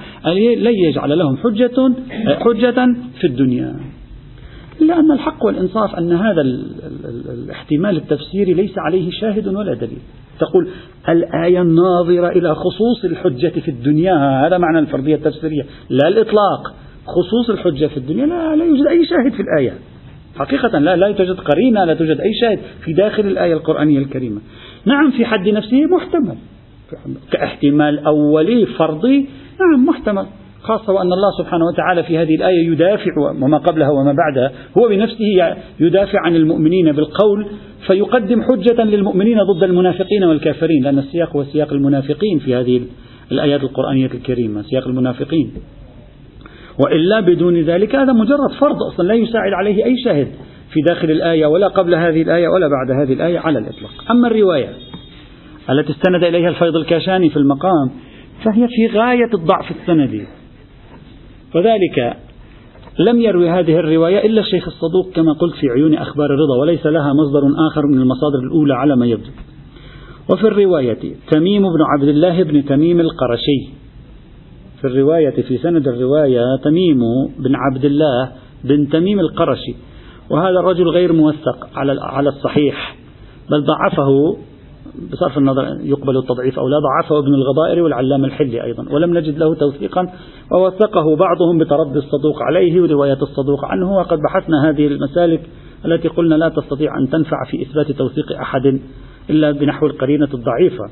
لن 0.56 0.74
يجعل 0.74 1.18
لهم 1.18 1.38
حجة 1.38 1.94
حجة 2.28 2.96
في 3.20 3.28
الدنيا. 3.28 3.76
إلا 4.82 5.00
أن 5.00 5.12
الحق 5.12 5.46
والإنصاف 5.46 5.96
أن 5.96 6.12
هذا 6.12 6.42
الاحتمال 6.42 7.98
التفسيري 7.98 8.54
ليس 8.54 8.74
عليه 8.78 9.12
شاهد 9.12 9.48
ولا 9.48 9.74
دليل. 9.74 10.00
تقول 10.40 10.68
الآية 11.10 11.62
الناظرة 11.62 12.28
إلى 12.28 12.56
خصوص 12.56 13.06
الحجة 13.06 13.60
في 13.60 13.72
الدنيا 13.72 14.48
هذا 14.48 14.58
معنى 14.58 14.80
الفرضية 14.80 15.16
التفسيرية. 15.16 15.66
لا 15.90 16.08
الإطلاق 16.08 16.74
خصوص 17.06 17.50
الحجة 17.50 17.86
في 17.86 17.98
الدنيا 17.98 18.26
لا, 18.26 18.56
لا 18.56 18.66
يوجد 18.66 18.88
أي 18.88 19.06
شاهد 19.06 19.34
في 19.34 19.42
الآية. 19.42 19.74
حقيقة 20.36 20.80
لا 20.80 20.96
لا 20.96 21.12
توجد 21.12 21.40
قرينة 21.40 21.86
لا 21.86 21.94
توجد 21.94 22.20
أي 22.22 22.34
شاهد 22.42 22.60
في 22.86 22.94
داخل 22.94 23.28
الآية 23.28 23.54
القرآنية 23.54 24.00
الكريمة. 24.00 24.42
نعم 24.86 25.12
في 25.12 25.26
حد 25.26 25.50
نفسه 25.50 25.86
محتمل. 25.86 26.36
كاحتمال 27.32 28.00
أولي 28.00 28.66
فرضي 28.66 29.28
نعم 29.60 29.86
محتمل. 29.86 30.26
خاصة 30.62 30.94
وأن 30.94 31.14
الله 31.14 31.32
سبحانه 31.38 31.66
وتعالى 31.66 32.04
في 32.04 32.18
هذه 32.18 32.36
الآية 32.36 32.68
يدافع 32.68 33.12
وما 33.42 33.58
قبلها 33.58 33.90
وما 33.90 34.14
بعدها 34.14 34.52
هو 34.78 34.88
بنفسه 34.88 35.56
يدافع 35.80 36.20
عن 36.20 36.36
المؤمنين 36.36 36.92
بالقول 36.92 37.48
فيقدم 37.88 38.42
حجة 38.42 38.84
للمؤمنين 38.84 39.38
ضد 39.38 39.64
المنافقين 39.64 40.24
والكافرين 40.24 40.84
لأن 40.84 41.00
السياق 41.00 41.36
هو 41.36 41.44
سياق 41.44 41.74
المنافقين 41.74 42.40
في 42.40 42.56
هذه 42.56 42.82
الآيات 43.32 43.64
القرآنية 43.64 44.06
الكريمة 44.06 44.62
سياق 44.62 44.88
المنافقين. 44.88 45.52
وإلا 46.80 47.20
بدون 47.20 47.62
ذلك 47.62 47.96
هذا 47.96 48.14
مجرد 48.14 48.52
فرض 48.60 48.78
أصلا 48.94 49.08
لا 49.08 49.14
يساعد 49.14 49.54
عليه 49.54 49.86
أي 49.86 49.98
شاهد 50.04 50.28
في 50.74 50.82
داخل 50.82 51.12
الآية 51.12 51.46
ولا 51.46 51.68
قبل 51.68 51.96
هذه 51.96 52.22
الآية 52.22 52.48
ولا 52.48 52.68
بعد 52.68 53.02
هذه 53.02 53.14
الآية 53.14 53.40
على 53.40 53.60
الإطلاق. 53.60 53.92
أما 54.12 54.28
الرواية 54.28 54.70
التي 55.70 55.92
استند 55.92 56.24
إليها 56.24 56.50
الفيض 56.50 56.76
الكاشاني 56.76 57.30
في 57.30 57.38
المقام 57.38 57.92
فهي 58.44 58.68
في 58.68 58.98
غاية 58.98 59.30
الضعف 59.34 59.72
السندي. 59.72 60.28
وذلك 61.56 62.18
لم 63.00 63.22
يروي 63.22 63.50
هذه 63.50 63.76
الرواية 63.76 64.26
إلا 64.26 64.42
الشيخ 64.42 64.68
الصدوق 64.68 65.16
كما 65.16 65.34
قلت 65.34 65.56
في 65.56 65.70
عيون 65.70 65.94
أخبار 65.94 66.26
الرضا 66.26 66.62
وليس 66.62 66.86
لها 66.86 67.14
مصدر 67.14 67.68
آخر 67.72 67.88
من 67.88 67.98
المصادر 67.98 68.40
الأولى 68.44 68.74
على 68.74 68.96
ما 68.96 69.06
يبدو. 69.06 69.30
وفي 70.32 70.48
الرواية 70.48 71.00
تميم 71.32 71.62
بن 71.62 71.82
عبد 71.94 72.08
الله 72.08 72.44
بن 72.44 72.66
تميم 72.66 73.00
القرشي 73.00 73.83
في 74.84 74.90
الرواية 74.90 75.42
في 75.42 75.58
سند 75.58 75.88
الرواية 75.88 76.42
تميم 76.64 77.00
بن 77.40 77.56
عبد 77.56 77.86
الله 77.86 78.32
بن 78.64 78.90
تميم 78.90 79.20
القرشي. 79.20 79.76
وهذا 80.30 80.60
الرجل 80.60 80.88
غير 80.88 81.14
موثق 81.14 81.68
على 81.76 82.02
على 82.02 82.30
الصحيح 82.30 82.96
بل 83.52 83.64
ضعفه 83.64 84.38
بصرف 85.12 85.38
النظر 85.38 85.78
يقبل 85.82 86.18
التضعيف 86.18 86.60
أو 86.60 86.68
لا 86.68 86.78
ضعفه 86.80 87.20
ابن 87.20 87.34
الغضائر 87.34 87.84
والعلام 87.84 88.26
الحلي 88.26 88.64
أيضا. 88.64 88.94
ولم 88.94 89.18
نجد 89.18 89.38
له 89.38 89.56
توثيقا 89.56 90.10
ووثقه 90.52 91.16
بعضهم 91.16 91.58
بتردي 91.58 92.00
الصدوق 92.00 92.42
عليه 92.42 92.82
ورواية 92.82 93.22
الصدوق 93.22 93.66
عنه. 93.66 93.96
وقد 93.96 94.20
بحثنا 94.20 94.70
هذه 94.70 94.88
المسالك 94.88 95.42
التي 95.86 96.08
قلنا 96.08 96.36
لا 96.36 96.50
تستطيع 96.50 96.98
أن 96.98 97.10
تنفع 97.10 97.38
في 97.52 97.62
إثبات 97.62 97.92
توثيق 97.92 98.40
أحد 98.42 98.80
إلا 99.30 99.52
بنحو 99.52 99.86
القرينة 99.86 100.30
الضعيفة. 100.34 100.84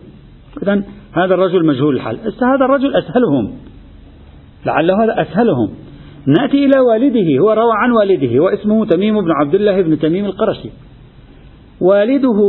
إذا 0.64 0.84
هذا 1.12 1.34
الرجل 1.34 1.66
مجهول 1.66 1.96
الحال. 1.96 2.18
هذا 2.42 2.66
الرجل 2.66 2.96
أسهلهم. 2.96 3.71
لعله 4.66 5.04
هذا 5.04 5.22
أسهلهم. 5.22 5.70
نأتي 6.28 6.66
إلى 6.66 6.80
والده 6.80 7.40
هو 7.40 7.52
روى 7.52 7.72
عن 7.74 7.92
والده 7.92 8.44
واسمه 8.44 8.86
تميم 8.86 9.22
بن 9.22 9.32
عبد 9.32 9.56
الله 9.56 9.82
بن 9.82 10.00
تميم 10.00 10.26
القرشي. 10.26 10.70
والده 11.82 12.40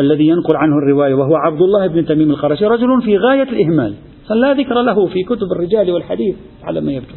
الذي 0.00 0.26
ينقل 0.26 0.56
عنه 0.56 0.78
الرواية 0.78 1.14
وهو 1.14 1.36
عبد 1.36 1.60
الله 1.60 1.86
بن 1.86 2.04
تميم 2.04 2.30
القرشي 2.30 2.66
رجل 2.66 3.02
في 3.02 3.18
غاية 3.18 3.42
الإهمال. 3.42 3.94
لا 4.30 4.52
ذكر 4.52 4.82
له 4.82 5.06
في 5.06 5.22
كتب 5.22 5.52
الرجال 5.52 5.90
والحديث 5.90 6.36
على 6.64 6.80
ما 6.80 6.92
يبدو. 6.92 7.14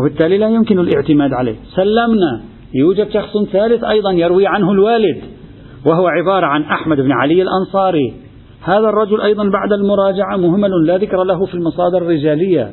وبالتالي 0.00 0.38
لا 0.38 0.48
يمكن 0.48 0.78
الاعتماد 0.78 1.32
عليه. 1.32 1.56
سلمنا. 1.76 2.42
يوجد 2.74 3.10
شخص 3.10 3.32
ثالث 3.52 3.84
أيضا 3.84 4.12
يروي 4.12 4.46
عنه 4.46 4.72
الوالد 4.72 5.18
وهو 5.86 6.06
عبارة 6.06 6.46
عن 6.46 6.62
أحمد 6.62 6.96
بن 6.96 7.12
علي 7.12 7.42
الأنصاري. 7.42 8.14
هذا 8.62 8.88
الرجل 8.88 9.20
أيضا 9.20 9.50
بعد 9.50 9.72
المراجعة 9.72 10.36
مهمل 10.36 10.86
لا 10.86 10.96
ذكر 10.96 11.24
له 11.24 11.46
في 11.46 11.54
المصادر 11.54 11.98
الرجالية 11.98 12.70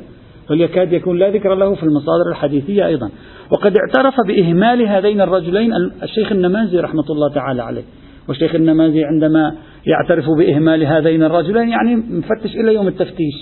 بل 0.50 0.60
يكاد 0.60 0.92
يكون 0.92 1.18
لا 1.18 1.30
ذكر 1.30 1.54
له 1.54 1.74
في 1.74 1.82
المصادر 1.82 2.30
الحديثية 2.30 2.86
أيضا. 2.86 3.10
وقد 3.50 3.74
اعترف 3.76 4.14
بإهمال 4.26 4.88
هذين 4.88 5.20
الرجلين 5.20 5.72
الشيخ 6.02 6.32
النمازي 6.32 6.78
رحمة 6.80 7.04
الله 7.10 7.32
تعالى 7.34 7.62
عليه. 7.62 7.82
والشيخ 8.28 8.54
النمازي 8.54 9.04
عندما 9.04 9.54
يعترف 9.86 10.24
بإهمال 10.38 10.84
هذين 10.84 11.22
الرجلين 11.22 11.68
يعني 11.68 11.96
مفتش 11.96 12.56
إلى 12.56 12.74
يوم 12.74 12.88
التفتيش. 12.88 13.34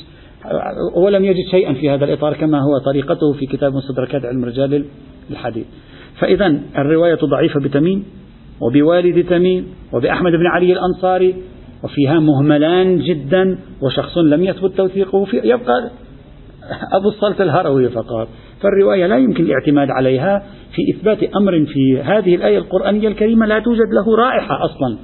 ولم 0.97 1.25
يجد 1.25 1.45
شيئا 1.51 1.73
في 1.73 1.91
هذا 1.91 2.05
الإطار 2.05 2.35
كما 2.35 2.61
هو 2.61 2.79
طريقته 2.85 3.33
في 3.33 3.47
كتاب 3.47 3.73
مستدركات 3.75 4.25
علم 4.25 4.45
رجال 4.45 4.85
الحديث. 5.31 5.67
فإذا 6.21 6.59
الرواية 6.79 7.19
ضعيفة 7.25 7.61
بتميم 7.61 8.05
وبوالد 8.61 9.27
تميم 9.27 9.67
وبأحمد 9.93 10.33
بن 10.33 10.47
علي 10.47 10.73
الأنصاري 10.73 11.35
وفيها 11.85 12.21
مهملان 12.21 12.99
جدا 12.99 13.59
وشخص 13.83 14.19
لم 14.19 14.45
يثبت 14.45 14.77
توثيقه 14.77 15.25
في 15.25 15.37
يبقى 15.37 15.91
أبو 16.93 17.09
الصلت 17.09 17.41
الهروي 17.41 17.89
فقط. 17.89 18.29
فالرواية 18.61 19.07
لا 19.07 19.19
يمكن 19.19 19.45
الاعتماد 19.45 19.89
عليها 19.91 20.43
في 20.75 20.83
إثبات 20.95 21.19
أمر 21.37 21.67
في 21.67 22.01
هذه 22.03 22.35
الآية 22.35 22.59
القرآنية 22.59 23.09
الكريمة 23.09 23.47
لا 23.47 23.59
توجد 23.59 23.89
له 23.93 24.17
رائحة 24.17 24.65
أصلا 24.65 24.97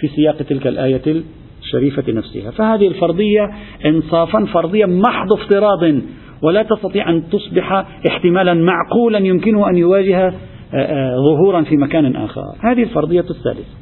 في 0.00 0.08
سياق 0.08 0.36
تلك 0.36 0.66
الآية 0.66 1.22
الشريفة 1.62 2.12
نفسها. 2.12 2.50
فهذه 2.50 2.88
الفرضية 2.88 3.50
إنصافا 3.86 4.44
فرضية 4.44 4.84
محض 4.84 5.32
افتراض 5.32 6.00
ولا 6.42 6.62
تستطيع 6.62 7.10
أن 7.10 7.22
تصبح 7.30 7.86
احتمالا 8.08 8.54
معقولا 8.54 9.18
يمكنه 9.18 9.70
أن 9.70 9.76
يواجه 9.76 10.26
آه، 10.26 10.32
آه، 10.74 11.16
ظهورا 11.16 11.62
في 11.62 11.76
مكان 11.76 12.16
آخر. 12.16 12.42
هذه 12.60 12.82
الفرضية 12.82 13.20
الثالثة 13.20 13.74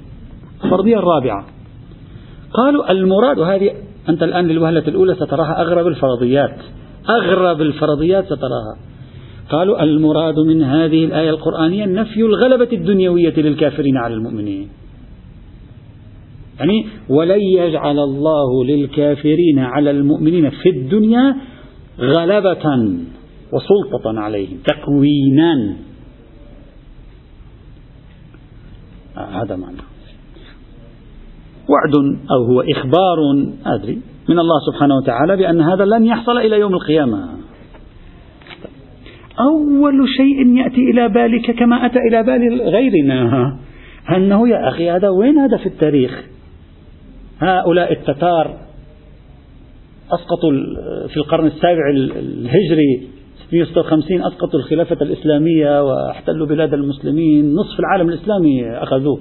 الفرضية 0.64 0.98
الرابعة. 0.98 1.44
قالوا 2.54 2.92
المراد 2.92 3.38
وهذه 3.38 3.70
أنت 4.08 4.22
الآن 4.22 4.46
للوهلة 4.46 4.88
الأولى 4.88 5.14
ستراها 5.14 5.62
أغرب 5.62 5.86
الفرضيات. 5.86 6.56
أغرب 7.10 7.60
الفرضيات 7.60 8.24
ستراها. 8.24 8.76
قالوا 9.50 9.82
المراد 9.82 10.38
من 10.38 10.62
هذه 10.62 11.04
الآية 11.04 11.30
القرآنية 11.30 11.84
نفي 11.84 12.20
الغلبة 12.20 12.68
الدنيوية 12.72 13.34
للكافرين 13.36 13.96
على 13.96 14.14
المؤمنين. 14.14 14.68
يعني 16.58 16.86
ولن 17.08 17.40
يجعل 17.40 17.98
الله 17.98 18.64
للكافرين 18.64 19.58
على 19.58 19.90
المؤمنين 19.90 20.50
في 20.50 20.68
الدنيا 20.68 21.36
غلبة 22.00 22.64
وسلطة 23.52 24.20
عليهم 24.20 24.58
تكوينا 24.64 25.76
هذا 29.16 29.56
معنى. 29.56 29.93
وعد 31.68 31.94
أو 32.30 32.44
هو 32.44 32.60
إخبار 32.60 33.18
أدري. 33.66 33.98
من 34.28 34.38
الله 34.38 34.60
سبحانه 34.72 34.96
وتعالى 34.96 35.36
بأن 35.36 35.60
هذا 35.60 35.84
لن 35.84 36.06
يحصل 36.06 36.38
إلى 36.38 36.60
يوم 36.60 36.74
القيامة. 36.74 37.28
أول 39.40 40.08
شيء 40.16 40.56
يأتي 40.56 40.90
إلى 40.90 41.08
بالك 41.08 41.50
كما 41.58 41.86
أتى 41.86 41.98
إلى 41.98 42.22
بال 42.22 42.62
غيرنا. 42.62 43.56
أنه 44.16 44.48
يا 44.48 44.68
أخي 44.68 44.90
هذا 44.90 45.08
وين 45.08 45.38
هذا 45.38 45.56
في 45.56 45.66
التاريخ؟ 45.66 46.24
هؤلاء 47.40 47.92
التتار 47.92 48.56
أسقطوا 50.12 50.50
في 51.08 51.16
القرن 51.16 51.46
السابع 51.46 51.90
الهجري 52.16 53.08
656 53.46 54.22
أسقطوا 54.22 54.60
الخلافة 54.60 54.96
الإسلامية 55.02 55.82
واحتلوا 55.82 56.46
بلاد 56.46 56.74
المسلمين. 56.74 57.54
نصف 57.54 57.80
العالم 57.80 58.08
الإسلامي 58.08 58.70
أخذوه. 58.70 59.20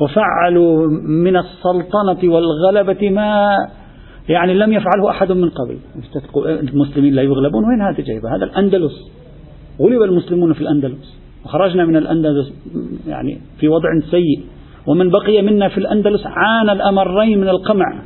وفعلوا 0.00 0.86
من 1.02 1.36
السلطنة 1.36 2.32
والغلبة 2.34 3.10
ما 3.10 3.56
يعني 4.28 4.54
لم 4.54 4.72
يفعله 4.72 5.10
أحد 5.10 5.32
من 5.32 5.50
قبل. 5.50 5.78
المسلمين 6.36 7.14
لا 7.14 7.22
يغلبون. 7.22 7.64
وين 7.68 7.82
هذه 7.82 8.00
جايبة 8.00 8.36
هذا 8.36 8.44
الأندلس. 8.44 8.92
غلب 9.80 10.02
المسلمون 10.02 10.52
في 10.52 10.60
الأندلس. 10.60 11.18
وخرجنا 11.44 11.84
من 11.84 11.96
الأندلس 11.96 12.52
يعني 13.08 13.40
في 13.60 13.68
وضع 13.68 13.88
سيء. 14.10 14.40
ومن 14.86 15.10
بقي 15.10 15.42
منا 15.42 15.68
في 15.68 15.78
الأندلس 15.78 16.26
عانى 16.26 16.72
الأمرين 16.72 17.40
من 17.40 17.48
القمع. 17.48 18.02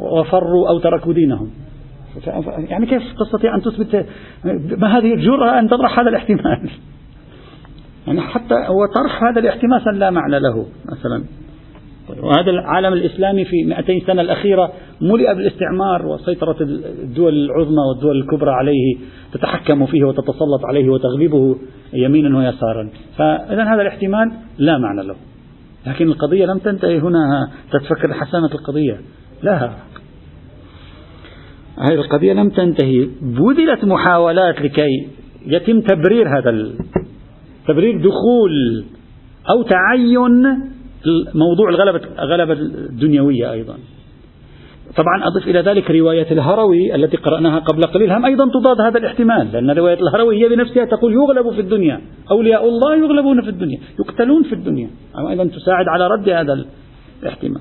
وفروا 0.00 0.68
أو 0.68 0.78
تركوا 0.78 1.12
دينهم. 1.12 1.50
يعني 2.56 2.86
كيف 2.86 3.02
تستطيع 3.18 3.54
أن 3.54 3.62
تثبت؟ 3.62 4.06
ما 4.78 4.98
هذه 4.98 5.14
الجرأة 5.14 5.58
أن 5.58 5.68
تطرح 5.68 5.98
هذا 5.98 6.08
الاحتمال. 6.08 6.70
يعني 8.06 8.20
حتى 8.20 8.54
هو 8.54 8.86
طرح 8.94 9.24
هذا 9.24 9.40
الاحتمال 9.40 9.98
لا 9.98 10.10
معنى 10.10 10.38
له 10.40 10.66
مثلا. 10.92 11.24
وهذا 12.08 12.50
العالم 12.50 12.92
الإسلامي 12.92 13.44
في 13.44 13.64
200 13.64 14.06
سنة 14.06 14.22
الأخيرة 14.22 14.72
ملئ 15.00 15.34
بالاستعمار 15.34 16.06
وسيطرة 16.06 16.56
الدول 16.60 17.34
العظمى 17.34 17.82
والدول 17.88 18.20
الكبرى 18.20 18.50
عليه 18.50 18.96
تتحكم 19.32 19.86
فيه 19.86 20.04
وتتسلط 20.04 20.64
عليه 20.64 20.88
وتغلبه 20.88 21.56
يمينا 21.92 22.38
ويسارا. 22.38 22.88
فإذا 23.18 23.64
هذا 23.64 23.82
الاحتمال 23.82 24.32
لا 24.58 24.78
معنى 24.78 25.08
له. 25.08 25.16
لكن 25.86 26.06
القضية 26.08 26.46
لم 26.46 26.58
تنتهي 26.58 26.98
هنا 26.98 27.50
تتفكر 27.72 28.14
حسانة 28.14 28.50
القضية. 28.54 29.00
لا. 29.42 29.70
هذه 31.78 31.94
القضية 31.94 32.32
لم 32.32 32.50
تنتهي. 32.50 33.08
بذلت 33.22 33.84
محاولات 33.84 34.60
لكي 34.60 35.08
يتم 35.46 35.80
تبرير 35.80 36.38
هذا 36.38 36.50
تبرير 37.68 37.98
دخول 37.98 38.84
أو 39.50 39.62
تعين 39.62 40.44
موضوع 41.34 41.68
الغلبة 41.68 42.00
الغلبة 42.18 42.52
الدنيوية 42.52 43.52
أيضا. 43.52 43.74
طبعا 44.96 45.26
أضف 45.26 45.48
إلى 45.48 45.60
ذلك 45.60 45.90
رواية 45.90 46.26
الهروي 46.30 46.94
التي 46.94 47.16
قرأناها 47.16 47.58
قبل 47.58 47.82
قليل. 47.82 48.12
هم 48.12 48.24
أيضا 48.24 48.44
تضاد 48.48 48.80
هذا 48.80 48.98
الاحتمال 48.98 49.52
لأن 49.52 49.70
رواية 49.70 49.98
الهروي 50.00 50.44
هي 50.44 50.48
بنفسها 50.48 50.84
تقول 50.84 51.12
يغلب 51.12 51.54
في 51.54 51.60
الدنيا 51.60 52.00
أولياء 52.30 52.68
الله 52.68 52.96
يغلبون 52.96 53.42
في 53.42 53.48
الدنيا 53.48 53.78
يقتلون 54.00 54.42
في 54.42 54.52
الدنيا. 54.52 54.90
أيضا 55.30 55.44
تساعد 55.44 55.88
على 55.88 56.08
رد 56.08 56.28
هذا 56.28 56.64
الاحتمال. 57.22 57.60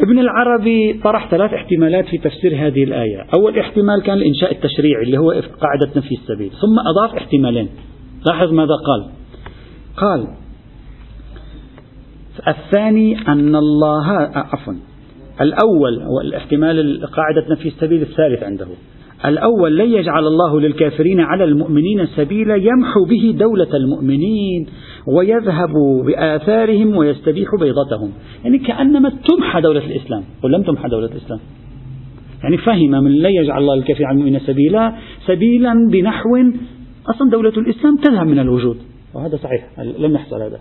ابن 0.00 0.18
العربي 0.18 1.00
طرح 1.04 1.30
ثلاث 1.30 1.52
احتمالات 1.52 2.06
في 2.06 2.18
تفسير 2.18 2.66
هذه 2.66 2.84
الآية. 2.84 3.26
أول 3.34 3.58
احتمال 3.58 4.02
كان 4.02 4.18
الإنشاء 4.18 4.52
التشريعي 4.52 5.02
اللي 5.02 5.18
هو 5.18 5.30
قاعدة 5.60 5.90
نفي 5.96 6.14
السبيل 6.14 6.50
ثم 6.50 6.78
أضاف 6.88 7.14
احتمالين. 7.16 7.68
لاحظ 8.26 8.52
ماذا 8.52 8.74
قال. 8.86 9.10
قال 9.96 10.26
الثاني 12.48 13.28
أن 13.28 13.56
الله 13.56 14.06
عفوا 14.34 14.74
الأول 15.40 16.02
هو 16.02 16.20
الاحتمال 16.20 17.06
قاعدة 17.06 17.52
نفي 17.52 17.68
السبيل 17.68 18.02
الثالث 18.02 18.42
عنده. 18.42 18.66
الأول 19.24 19.78
لن 19.78 19.88
يجعل 19.88 20.26
الله 20.26 20.60
للكافرين 20.60 21.20
على 21.20 21.44
المؤمنين 21.44 22.06
سبيلا 22.06 22.56
يمحو 22.56 23.04
به 23.04 23.34
دولة 23.38 23.76
المؤمنين 23.76 24.66
ويذهب 25.16 25.72
بآثارهم 26.06 26.96
ويستبيح 26.96 27.48
بيضتهم. 27.60 28.12
يعني 28.44 28.58
كأنما 28.58 29.12
تمحى 29.28 29.60
دولة 29.60 29.86
الإسلام. 29.86 30.22
ولم 30.44 30.62
تمحى 30.62 30.88
دولة 30.88 31.06
الإسلام. 31.06 31.40
يعني 32.42 32.56
فهم 32.56 32.90
من 32.90 33.18
لن 33.18 33.30
يجعل 33.30 33.60
الله 33.60 33.76
للكافرين 33.76 34.06
على 34.06 34.14
المؤمنين 34.14 34.40
سبيلا 34.40 34.92
سبيلا 35.26 35.74
بنحو 35.92 36.36
أصلا 37.10 37.30
دولة 37.30 37.48
الإسلام 37.48 37.96
تذهب 37.96 38.26
من 38.26 38.38
الوجود. 38.38 38.76
وهذا 39.14 39.36
صحيح. 39.36 39.80
لم 39.98 40.14
يحصل 40.14 40.42
هذا. 40.42 40.60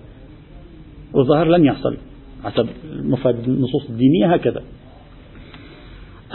والظاهر 1.14 1.48
لن 1.48 1.66
يحصل. 1.66 1.98
حسب 2.44 2.68
المفاد 2.92 3.36
النصوص 3.48 3.90
الدينية 3.90 4.34
هكذا. 4.34 4.62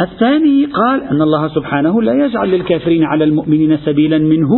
الثاني 0.01 0.67
قال 0.67 1.03
أن 1.03 1.23
الله 1.23 1.49
سبحانه 1.49 2.03
لا 2.03 2.25
يجعل 2.25 2.51
للكافرين 2.51 3.05
على 3.05 3.25
المؤمنين 3.25 3.77
سبيلا 3.77 4.19
منه 4.19 4.51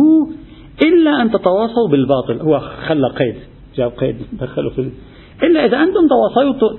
إلا 0.81 1.21
أن 1.21 1.31
تتواصوا 1.31 1.87
بالباطل. 1.91 2.39
هو 2.41 2.59
خلى 2.59 3.07
قيد 3.07 3.35
جاب 3.75 3.91
قيد 3.91 4.15
دخلوا 4.41 4.71
في 4.71 4.89
إلا 5.43 5.65
إذا 5.65 5.77
أنتم 5.77 6.07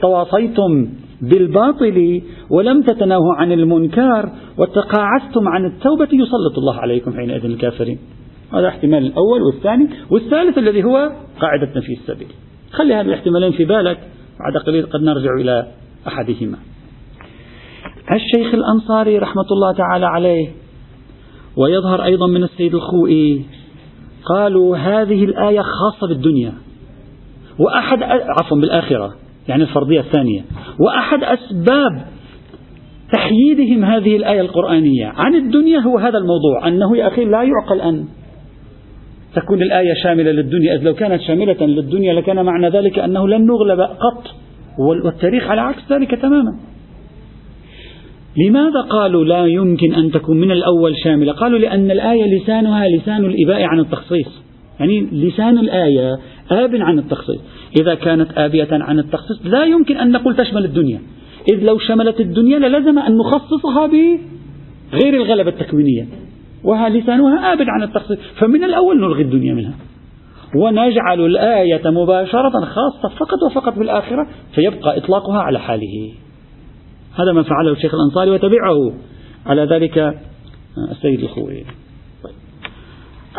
تواصيتم 0.03 0.89
بالباطل 1.23 2.23
ولم 2.51 2.83
تتناهوا 2.83 3.35
عن 3.35 3.53
المنكر 3.53 4.33
وتقاعستم 4.59 5.49
عن 5.49 5.65
التوبة 5.65 6.09
يسلط 6.13 6.59
الله 6.59 6.75
عليكم 6.75 7.13
حينئذ 7.13 7.45
الكافرين. 7.45 7.99
هذا 8.53 8.69
احتمال 8.69 9.07
الأول 9.07 9.43
والثاني 9.43 9.89
والثالث 10.11 10.59
الذي 10.59 10.85
هو 10.85 11.13
قاعدة 11.41 11.69
نفي 11.77 11.93
السبيل. 11.93 12.29
خلي 12.73 12.95
هذه 12.95 13.07
الاحتمالين 13.07 13.53
في 13.53 13.65
بالك 13.65 13.99
بعد 14.41 14.63
قليل 14.67 14.87
قد 14.87 15.03
نرجع 15.03 15.35
إلى 15.41 15.67
أحدهما. 16.09 16.59
الشيخ 18.13 18.55
الأنصاري 18.55 19.19
رحمة 19.19 19.47
الله 19.53 19.73
تعالى 19.73 20.07
عليه 20.07 20.49
ويظهر 21.57 22.05
أيضا 22.05 22.27
من 22.27 22.43
السيد 22.43 22.75
الخوئي 22.75 23.45
قالوا 24.25 24.77
هذه 24.77 25.25
الآية 25.25 25.61
خاصة 25.61 26.09
بالدنيا. 26.09 26.53
وأحد 27.59 28.03
عفوا 28.03 28.57
بالآخرة 28.57 29.15
يعني 29.49 29.63
الفرضية 29.63 30.01
الثانية. 30.01 30.45
وأحد 30.81 31.25
أسباب 31.25 32.07
تحييدهم 33.13 33.85
هذه 33.85 34.17
الآية 34.17 34.41
القرآنية 34.41 35.07
عن 35.07 35.35
الدنيا 35.35 35.79
هو 35.79 35.99
هذا 35.99 36.19
الموضوع 36.19 36.69
أنه 36.69 36.97
يا 36.97 37.09
أخي 37.09 37.25
لا 37.25 37.43
يعقل 37.43 37.81
أن 37.81 38.05
تكون 39.35 39.63
الآية 39.63 39.95
شاملة 40.03 40.31
للدنيا. 40.31 40.75
إذ 40.75 40.83
لو 40.83 40.95
كانت 40.95 41.23
شاملة 41.23 41.67
للدنيا 41.67 42.15
لكان 42.15 42.45
معنى 42.45 42.69
ذلك 42.69 42.99
أنه 42.99 43.29
لن 43.29 43.47
نغلب 43.47 43.81
قط 43.81 44.25
والتاريخ 44.79 45.51
على 45.51 45.61
عكس 45.61 45.93
ذلك 45.93 46.15
تماما. 46.15 46.57
لماذا 48.47 48.81
قالوا 48.81 49.25
لا 49.25 49.47
يمكن 49.47 49.95
أن 49.95 50.11
تكون 50.11 50.41
من 50.41 50.51
الأول 50.51 50.97
شاملة؟ 51.05 51.33
قالوا 51.33 51.59
لأن 51.59 51.91
الآية 51.91 52.37
لسانها 52.37 52.89
لسان 52.89 53.25
الإباء 53.25 53.63
عن 53.63 53.81
التخصيص. 53.81 54.43
يعني 54.81 55.01
لسان 55.13 55.59
الآية 55.59 56.19
آب 56.51 56.75
عن 56.75 56.99
التخصيص. 56.99 57.41
إذا 57.81 57.95
كانت 57.95 58.29
آبية 58.39 58.69
عن 58.71 58.99
التخصيص 58.99 59.47
لا 59.47 59.65
يمكن 59.65 59.97
أن 59.97 60.11
نقول 60.11 60.37
تشمل 60.37 60.65
الدنيا. 60.65 61.01
إذ 61.53 61.65
لو 61.65 61.79
شملت 61.79 62.21
الدنيا 62.21 62.59
للزم 62.59 62.99
أن 62.99 63.17
نخصصها 63.17 63.87
بغير 63.87 65.15
الغلبة 65.15 65.51
التكوينية. 65.51 66.07
ولسانها 66.65 67.53
آبد 67.53 67.67
عن 67.69 67.83
التخصيص. 67.83 68.19
فمن 68.39 68.65
الأول 68.65 69.01
نلغي 69.01 69.23
الدنيا 69.23 69.55
منها. 69.55 69.75
ونجعل 70.57 71.21
الآية 71.21 71.91
مباشرة 71.91 72.65
خاصة 72.65 73.15
فقط 73.17 73.43
وفقط 73.47 73.79
بالآخرة 73.79 74.27
فيبقى 74.55 74.99
إطلاقها 74.99 75.39
على 75.39 75.59
حاله. 75.59 76.13
هذا 77.15 77.33
ما 77.33 77.43
فعله 77.43 77.73
الشيخ 77.73 77.95
الأنصاري 77.95 78.31
وتبعه. 78.31 78.93
على 79.47 79.65
ذلك 79.65 80.21
السيد 80.91 81.21
الخوي. 81.21 81.65
طيب. 82.25 82.35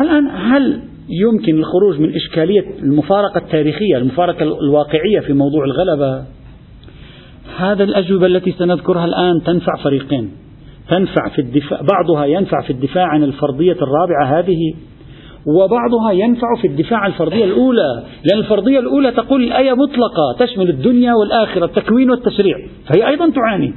الآن 0.02 0.28
هل 0.28 0.82
يمكن 1.10 1.60
الخروج 1.60 2.00
من 2.00 2.16
إشكالية 2.16 2.80
المفارقة 2.80 3.38
التاريخية 3.38 3.98
المفارقة 3.98 4.44
الواقعية 4.44 5.20
في 5.20 5.34
موضوع 5.34 5.66
الغلبة؟ 5.66 6.26
هذا 7.58 7.84
الأجوبة 7.84 8.26
التي 8.26 8.52
سنذكرها 8.52 9.06
الآن 9.06 9.44
تنفع 9.44 9.76
فريقين. 9.84 10.32
تنفع 10.92 11.30
في 11.36 11.40
الدفاع 11.42 11.82
بعضها 11.82 12.26
ينفع 12.26 12.62
في 12.62 12.70
الدفاع 12.70 13.08
عن 13.08 13.24
الفرضية 13.24 13.78
الرابعة 13.82 14.40
هذه 14.40 14.74
وبعضها 15.46 16.12
ينفع 16.12 16.48
في 16.62 16.68
الدفاع 16.68 17.00
عن 17.00 17.10
الفرضية 17.10 17.46
الأولى 17.46 18.04
لأن 18.24 18.40
الفرضية 18.40 18.80
الأولى 18.80 19.12
تقول 19.12 19.44
الآية 19.44 19.74
مطلقة 19.74 20.36
تشمل 20.40 20.70
الدنيا 20.70 21.14
والآخرة 21.14 21.66
التكوين 21.66 22.10
والتشريع 22.12 22.58
فهي 22.88 23.08
أيضا 23.08 23.30
تعاني. 23.30 23.74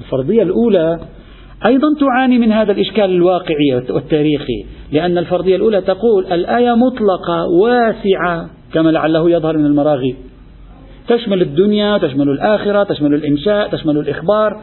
الفرضية 0.00 0.42
الأولى 0.42 0.98
أيضا 1.66 1.88
تعاني 2.00 2.38
من 2.38 2.52
هذا 2.52 2.72
الإشكال 2.72 3.04
الواقعي 3.04 3.74
والتاريخي 3.90 4.64
لأن 4.92 5.18
الفرضية 5.18 5.56
الأولى 5.56 5.80
تقول 5.80 6.26
الآية 6.32 6.74
مطلقة 6.74 7.44
واسعة 7.62 8.50
كما 8.74 8.90
لعله 8.90 9.30
يظهر 9.30 9.56
من 9.56 9.66
المراغي. 9.66 10.16
تشمل 11.08 11.42
الدنيا 11.42 11.98
تشمل 11.98 12.28
الآخرة 12.28 12.84
تشمل 12.84 13.14
الإنشاء 13.14 13.68
تشمل 13.68 13.98
الإخبار 13.98 14.60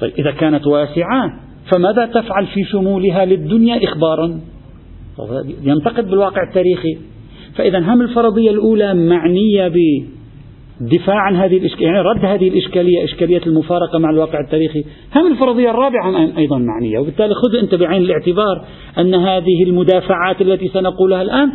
طيب 0.00 0.12
إذا 0.18 0.30
كانت 0.30 0.66
واسعة 0.66 1.40
فماذا 1.72 2.06
تفعل 2.06 2.46
في 2.46 2.64
شمولها 2.64 3.24
للدنيا 3.24 3.84
إخبارا؟ 3.84 4.40
ينتقد 5.62 6.10
بالواقع 6.10 6.42
التاريخي. 6.48 6.98
فإذا 7.54 7.78
هم 7.78 8.02
الفرضية 8.02 8.50
الأولى 8.50 8.94
معنية 8.94 9.72
بدفاع 10.80 11.16
عن 11.16 11.36
هذه 11.36 11.56
الإشكالية 11.56 11.86
يعني 11.86 12.00
رد 12.00 12.24
هذه 12.24 12.48
الإشكالية 12.48 13.04
إشكالية 13.04 13.40
المفارقة 13.46 13.98
مع 13.98 14.10
الواقع 14.10 14.40
التاريخي. 14.40 14.84
هم 15.16 15.32
الفرضية 15.32 15.70
الرابعة 15.70 16.38
أيضا 16.38 16.58
معنية. 16.58 16.98
وبالتالي 16.98 17.34
خذ 17.34 17.56
أنت 17.62 17.74
بعين 17.74 18.02
الاعتبار 18.02 18.64
أن 18.98 19.14
هذه 19.14 19.62
المدافعات 19.66 20.40
التي 20.40 20.68
سنقولها 20.68 21.22
الآن 21.22 21.52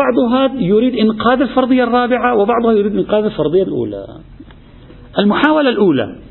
بعضها 0.00 0.60
يريد 0.60 0.94
إنقاذ 0.94 1.40
الفرضية 1.40 1.84
الرابعة 1.84 2.36
وبعضها 2.36 2.72
يريد 2.72 2.96
إنقاذ 2.96 3.24
الفرضية 3.24 3.62
الأولى. 3.62 4.06
المحاولة 5.18 5.70
الأولى 5.70 6.27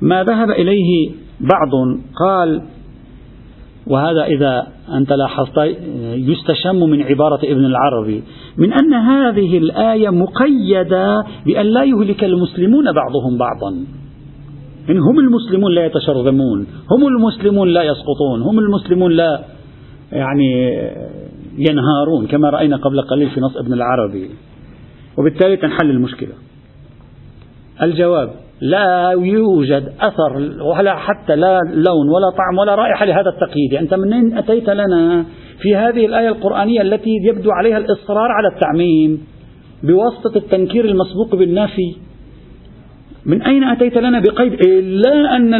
ما 0.00 0.24
ذهب 0.24 0.50
إليه 0.50 1.10
بعض 1.40 1.70
قال 2.20 2.62
وهذا 3.86 4.24
إذا 4.24 4.66
أنت 4.92 5.12
لاحظت 5.12 5.58
يستشم 6.02 6.90
من 6.90 7.02
عبارة 7.02 7.40
ابن 7.44 7.64
العربي 7.64 8.22
من 8.56 8.72
أن 8.72 8.94
هذه 8.94 9.58
الآية 9.58 10.08
مقيدة 10.10 11.24
بأن 11.46 11.66
لا 11.66 11.84
يهلك 11.84 12.24
المسلمون 12.24 12.84
بعضهم 12.84 13.38
بعضا. 13.38 13.70
إن 14.90 14.98
هم 14.98 15.18
المسلمون 15.18 15.74
لا 15.74 15.86
يتشرذمون 15.86 16.66
هم 16.90 17.06
المسلمون 17.06 17.68
لا 17.68 17.82
يسقطون 17.82 18.42
هم 18.42 18.58
المسلمون 18.58 19.12
لا 19.12 19.44
يعني 20.12 20.80
ينهارون 21.58 22.26
كما 22.26 22.50
رأينا 22.50 22.76
قبل 22.76 23.02
قليل 23.02 23.30
في 23.30 23.40
نص 23.40 23.56
ابن 23.56 23.72
العربي. 23.72 24.30
وبالتالي 25.18 25.56
تنحل 25.56 25.90
المشكلة. 25.90 26.32
الجواب 27.82 28.30
لا 28.60 29.10
يوجد 29.10 29.92
أثر 30.00 30.36
ولا 30.62 30.96
حتى 30.96 31.36
لا 31.36 31.60
لون 31.74 32.08
ولا 32.08 32.30
طعم 32.30 32.58
ولا 32.58 32.74
رائحة 32.74 33.04
لهذا 33.04 33.28
التقييد. 33.28 33.74
أنت 33.74 33.94
من 33.94 34.12
أين 34.12 34.38
أتيت 34.38 34.70
لنا 34.70 35.24
في 35.62 35.76
هذه 35.76 36.06
الآية 36.06 36.28
القرآنية 36.28 36.82
التي 36.82 37.10
يبدو 37.28 37.50
عليها 37.50 37.78
الإصرار 37.78 38.30
على 38.30 38.48
التعميم 38.48 39.20
بواسطة 39.82 40.36
التنكير 40.36 40.84
المسبوق 40.84 41.34
بالنافي 41.34 41.96
من 43.26 43.42
أين 43.42 43.64
أتيت 43.64 43.98
لنا 43.98 44.20
بقيد؟ 44.20 44.52
إلا 44.52 45.36
أن 45.36 45.54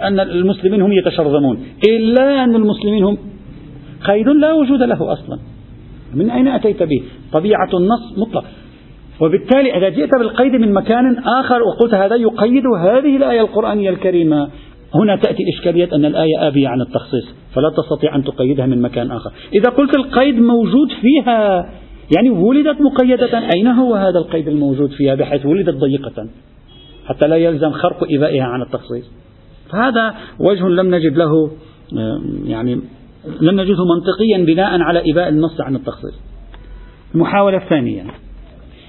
أن 0.00 0.20
المسلمين 0.20 0.82
هم 0.82 0.92
يتشرذمون. 0.92 1.58
إلا 1.88 2.44
أن 2.44 2.54
المسلمين 2.54 3.04
هم 3.04 3.18
قيد 4.04 4.28
لا 4.28 4.52
وجود 4.52 4.82
له 4.82 5.12
أصلا. 5.12 5.38
من 6.14 6.30
أين 6.30 6.48
أتيت 6.48 6.82
به؟ 6.82 7.02
طبيعة 7.32 7.70
النص 7.74 8.18
مطلق. 8.18 8.44
وبالتالي 9.20 9.76
إذا 9.76 9.88
جئت 9.88 10.10
بالقيد 10.18 10.52
من 10.52 10.72
مكان 10.72 11.18
آخر 11.18 11.62
وقلت 11.62 11.94
هذا 11.94 12.16
يقيد 12.16 12.62
هذه 12.66 13.16
الآية 13.16 13.40
القرآنية 13.40 13.90
الكريمة 13.90 14.48
هنا 14.94 15.16
تأتي 15.16 15.42
إشكالية 15.56 15.88
أن 15.92 16.04
الآية 16.04 16.48
آبية 16.48 16.68
عن 16.68 16.80
التخصيص 16.80 17.24
فلا 17.54 17.70
تستطيع 17.76 18.16
أن 18.16 18.24
تقيدها 18.24 18.66
من 18.66 18.82
مكان 18.82 19.10
آخر. 19.10 19.32
إذا 19.54 19.70
قلت 19.70 19.96
القيد 19.96 20.40
موجود 20.40 20.88
فيها 21.00 21.70
يعني 22.16 22.30
ولدت 22.30 22.80
مقيدة 22.80 23.38
أين 23.56 23.66
هو 23.66 23.94
هذا 23.94 24.18
القيد 24.18 24.48
الموجود 24.48 24.90
فيها؟ 24.90 25.14
بحيث 25.14 25.46
ولدت 25.46 25.74
ضيقة 25.74 26.28
حتى 27.06 27.26
لا 27.26 27.36
يلزم 27.36 27.70
خرق 27.70 28.06
إبائها 28.16 28.44
عن 28.44 28.62
التخصيص. 28.62 29.10
فهذا 29.72 30.14
وجه 30.38 30.68
لم 30.68 30.94
نجد 30.94 31.16
له 31.16 31.50
يعني 32.44 32.80
لم 33.40 33.60
نجده 33.60 33.84
منطقيا 33.84 34.54
بناء 34.54 34.80
على 34.80 35.02
إباء 35.12 35.28
النص 35.28 35.60
عن 35.60 35.76
التخصيص. 35.76 36.20
المحاولة 37.14 37.56
الثانية. 37.56 38.04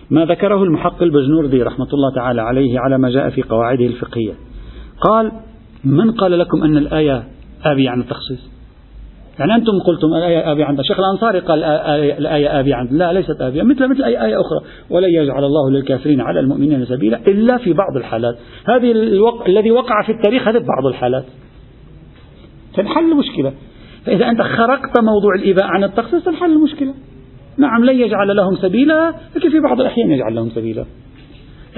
ما 0.10 0.26
ذكره 0.26 0.64
المحقق 0.64 1.04
البجنوردي 1.04 1.64
رحمة 1.64 1.88
الله 1.94 2.16
تعالى 2.16 2.42
عليه 2.42 2.80
على 2.80 2.98
ما 2.98 3.10
جاء 3.10 3.30
في 3.30 3.42
قواعده 3.42 3.86
الفقهية. 3.86 4.34
قال 5.02 5.32
من 5.84 6.12
قال 6.12 6.40
لكم 6.40 6.64
أن 6.64 6.78
الآية 6.78 7.24
آبية 7.64 7.90
عن 7.90 8.02
التخصيص؟ 8.02 8.56
يعني 9.40 9.56
أنتم 9.56 9.72
قلتم 9.86 10.08
الآية 10.08 10.52
آبية 10.52 10.66
عن 10.66 10.80
الشيخ 10.80 11.00
الأنصاري 11.00 11.40
قال 11.40 11.64
الآية 11.64 12.60
آبية 12.60 12.76
عن 12.76 12.88
لا 12.92 13.14
ليست 13.14 13.42
آبية. 13.42 13.64
مثل 13.64 13.88
مثل 13.88 14.04
أي 14.04 14.26
آية 14.26 14.42
أخرى. 14.42 14.60
ولن 14.90 15.10
يجعل 15.10 15.44
الله 15.44 15.70
للكافرين 15.72 16.22
على 16.22 16.40
المؤمنين 16.40 16.86
سبيلا 16.86 17.20
إلا 17.28 17.58
في 17.58 17.74
بعض 17.74 17.98
الحالات. 17.98 18.36
هذه 18.66 18.92
الوق... 18.92 19.46
الذي 19.48 19.72
وقع 19.72 20.02
في 20.06 20.12
التاريخ 20.12 20.48
هذا 20.48 20.60
بعض 20.60 20.86
الحالات. 20.86 21.26
تنحل 22.74 23.12
المشكلة. 23.12 23.54
فإذا 24.06 24.30
أنت 24.30 24.42
خرقت 24.42 25.00
موضوع 25.04 25.36
الإباء 25.36 25.66
عن 25.66 25.84
التخصيص 25.84 26.24
تنحل 26.24 26.52
المشكلة. 26.52 26.94
نعم 27.58 27.86
لن 27.86 28.00
يجعل 28.00 28.36
لهم 28.36 28.56
سبيلا 28.56 29.14
لكن 29.36 29.50
في 29.50 29.60
بعض 29.60 29.82
الأحيان 29.82 30.12
يجعل 30.12 30.36
لهم 30.36 30.50
سبيلا. 30.50 30.86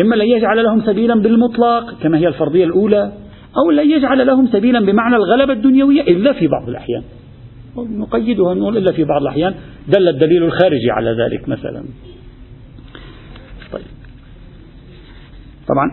إما 0.01 0.15
لن 0.15 0.27
يجعل 0.27 0.63
لهم 0.63 0.81
سبيلا 0.81 1.15
بالمطلق 1.21 1.99
كما 2.01 2.17
هي 2.17 2.27
الفرضية 2.27 2.65
الأولى 2.65 3.11
أو 3.57 3.71
لن 3.71 3.91
يجعل 3.91 4.27
لهم 4.27 4.47
سبيلا 4.47 4.79
بمعنى 4.79 5.15
الغلبة 5.15 5.53
الدنيوية 5.53 6.01
إلا 6.01 6.33
في 6.33 6.47
بعض 6.47 6.69
الأحيان. 6.69 7.03
نقيدها 7.77 8.53
نقول 8.53 8.77
إلا 8.77 8.91
في 8.91 9.03
بعض 9.03 9.21
الأحيان 9.21 9.53
دل 9.87 10.07
الدليل 10.07 10.43
الخارجي 10.43 10.91
على 10.91 11.11
ذلك 11.11 11.49
مثلا. 11.49 11.83
طيب. 13.71 13.85
طبعا 15.67 15.87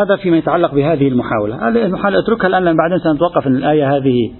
هذا 0.00 0.16
فيما 0.16 0.36
يتعلق 0.36 0.74
بهذه 0.74 1.08
المحاولة. 1.08 1.68
هذه 1.68 1.86
المحاولة 1.86 2.18
أتركها 2.18 2.46
الآن 2.46 2.64
لأن 2.64 2.76
بعدين 2.76 2.98
سنتوقف 2.98 3.46
أن 3.46 3.56
الآية 3.56 3.96
هذه 3.96 4.32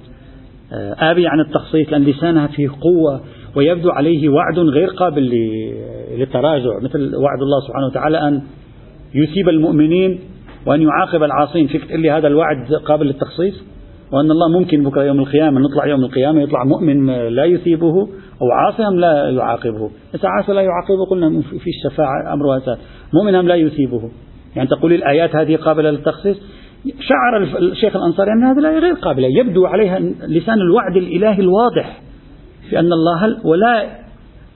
آه، 0.72 1.10
آبية 1.10 1.28
عن 1.28 1.40
التخصيص 1.40 1.88
لأن 1.90 2.02
لسانها 2.02 2.46
فيه 2.46 2.68
قوة. 2.68 3.20
ويبدو 3.56 3.90
عليه 3.90 4.28
وعد 4.28 4.58
غير 4.58 4.88
قابل 4.88 5.30
للتراجع 6.18 6.78
مثل 6.82 6.98
وعد 6.98 7.42
الله 7.42 7.60
سبحانه 7.68 7.86
وتعالى 7.86 8.28
أن 8.28 8.42
يثيب 9.14 9.48
المؤمنين 9.48 10.18
وأن 10.66 10.82
يعاقب 10.82 11.22
العاصين. 11.22 11.66
فيك 11.66 11.84
تقول 11.84 12.00
لي 12.00 12.10
هذا 12.10 12.26
الوعد 12.26 12.72
قابل 12.84 13.06
للتخصيص؟ 13.06 13.64
وأن 14.12 14.30
الله 14.30 14.58
ممكن 14.58 14.84
بكرة 14.84 15.02
يوم 15.02 15.20
القيامة 15.20 15.60
نطلع 15.60 15.86
يوم 15.86 16.04
القيامة 16.04 16.42
يطلع 16.42 16.64
مؤمن 16.64 17.06
لا 17.28 17.44
يثيبه 17.44 18.08
أو 18.42 18.50
عاصي 18.52 18.96
لا 18.96 19.30
يعاقبه. 19.30 19.90
إذا 20.14 20.28
عاصي 20.28 20.52
لا 20.52 20.60
يعاقبه 20.60 21.04
قلنا 21.10 21.42
في 21.42 21.70
الشفاعة 21.70 22.32
أمر 22.32 22.46
واسع 22.46 22.76
مؤمن 23.14 23.46
لا 23.46 23.54
يثيبه. 23.54 24.10
يعني 24.56 24.68
تقول 24.68 24.92
الآيات 24.92 25.36
هذه 25.36 25.56
قابلة 25.56 25.90
للتخصيص؟ 25.90 26.36
شعر 27.00 27.42
الشيخ 27.58 27.96
الأنصاري 27.96 28.32
أن 28.32 28.44
هذه 28.44 28.58
الآية 28.58 28.78
غير 28.78 28.94
قابلة. 28.94 29.28
يبدو 29.28 29.66
عليها 29.66 29.98
لسان 30.28 30.54
الوعد 30.54 30.96
الإلهي 30.96 31.40
الواضح. 31.40 32.02
في 32.70 32.78
أن 32.78 32.92
الله 32.92 33.46
ولا 33.46 34.06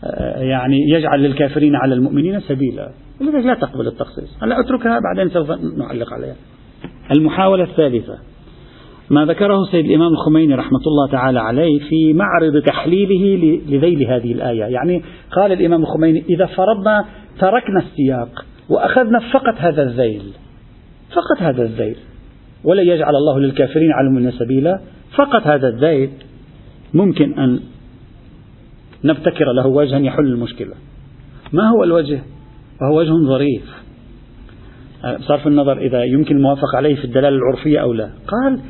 آه، 0.04 0.38
يعني 0.38 0.76
يجعل 0.90 1.22
للكافرين 1.22 1.76
على 1.76 1.94
المؤمنين 1.94 2.40
سبيلا. 2.40 2.90
لذلك 3.20 3.46
لا 3.46 3.54
تقبل 3.54 3.86
التخصيص. 3.86 4.42
هلا 4.42 4.60
أتركها 4.60 4.98
بعدين 5.00 5.30
سوف 5.34 5.50
نعلق 5.78 6.12
عليها. 6.12 6.36
المحاولة 7.16 7.64
الثالثة 7.64 8.18
ما 9.10 9.24
ذكره 9.24 9.64
سيد 9.70 9.84
الإمام 9.84 10.12
الخميني 10.12 10.54
رحمة 10.54 10.80
الله 10.86 11.12
تعالى 11.12 11.40
عليه 11.40 11.78
في 11.88 12.12
معرض 12.12 12.62
تحليله 12.62 13.36
لذيل 13.68 14.06
هذه 14.06 14.32
الآية. 14.32 14.64
يعني 14.64 15.02
قال 15.32 15.52
الإمام 15.52 15.82
الخميني 15.82 16.24
إذا 16.30 16.46
فرضنا 16.46 17.04
تركنا 17.40 17.80
السياق 17.80 18.44
وأخذنا 18.68 19.18
فقط 19.18 19.54
هذا 19.58 19.82
الذيل 19.82 20.22
فقط 21.10 21.42
هذا 21.42 21.62
الذيل 21.62 21.96
ولا 22.64 22.82
يجعل 22.82 23.16
الله 23.16 23.40
للكافرين 23.40 23.92
على 23.92 24.10
من 24.10 24.30
سبيلا 24.30 24.80
فقط 25.16 25.46
هذا 25.46 25.68
الذيل 25.68 26.10
ممكن 26.94 27.38
أن 27.38 27.60
نبتكر 29.04 29.52
له 29.52 29.66
وجها 29.66 29.98
يحل 29.98 30.26
المشكلة. 30.26 30.74
ما 31.52 31.68
هو 31.68 31.84
الوجه؟ 31.84 32.22
وهو 32.82 32.98
وجه 32.98 33.26
ظريف. 33.26 33.62
بصرف 35.20 35.46
النظر 35.46 35.78
إذا 35.78 36.04
يمكن 36.04 36.36
الموافقة 36.36 36.76
عليه 36.76 36.94
في 36.94 37.04
الدلالة 37.04 37.36
العرفية 37.36 37.78
أو 37.78 37.92
لا. 37.92 38.10
قال 38.26 38.60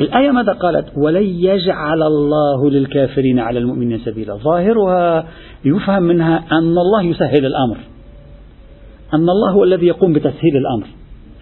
الآية 0.00 0.30
ماذا 0.30 0.52
قالت؟ 0.52 0.86
ولن 0.96 1.22
يجعل 1.22 2.02
الله 2.02 2.70
للكافرين 2.70 3.38
على 3.38 3.58
المؤمنين 3.58 3.98
سبيلا. 3.98 4.34
ظاهرها 4.34 5.28
يفهم 5.64 6.02
منها 6.02 6.44
أن 6.52 6.78
الله 6.78 7.02
يسهل 7.02 7.46
الأمر. 7.46 7.76
أن 9.14 9.28
الله 9.28 9.50
هو 9.52 9.64
الذي 9.64 9.86
يقوم 9.86 10.12
بتسهيل 10.12 10.56
الأمر. 10.56 10.86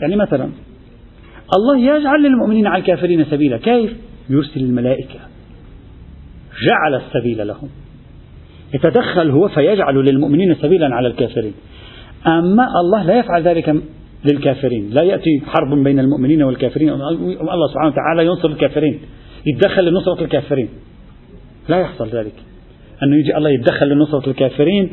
يعني 0.00 0.16
مثلا 0.16 0.50
الله 1.56 1.78
يجعل 1.78 2.22
للمؤمنين 2.22 2.66
على 2.66 2.80
الكافرين 2.80 3.24
سبيلا. 3.24 3.56
كيف؟ 3.56 3.92
يرسل 4.30 4.60
الملائكة. 4.60 5.18
جعل 6.66 6.94
السبيل 6.94 7.46
لهم. 7.46 7.68
يتدخل 8.74 9.30
هو 9.30 9.48
فيجعل 9.48 9.94
للمؤمنين 9.94 10.54
سبيلا 10.54 10.94
على 10.94 11.08
الكافرين. 11.08 11.52
أما 12.26 12.66
الله 12.80 13.02
لا 13.02 13.18
يفعل 13.18 13.42
ذلك 13.42 13.74
للكافرين. 14.24 14.90
لا 14.90 15.02
يأتي 15.02 15.42
حرب 15.46 15.84
بين 15.84 15.98
المؤمنين 15.98 16.42
والكافرين. 16.42 16.88
الله 16.90 17.68
سبحانه 17.72 17.92
وتعالى 17.92 18.26
ينصر 18.26 18.48
الكافرين. 18.48 19.00
يتدخل 19.46 19.84
لنصرة 19.84 20.24
الكافرين. 20.24 20.68
لا 21.68 21.80
يحصل 21.80 22.08
ذلك. 22.08 22.34
أنه 23.02 23.16
يجي 23.16 23.36
الله 23.36 23.50
يتدخل 23.50 23.88
لنصرة 23.88 24.30
الكافرين 24.30 24.90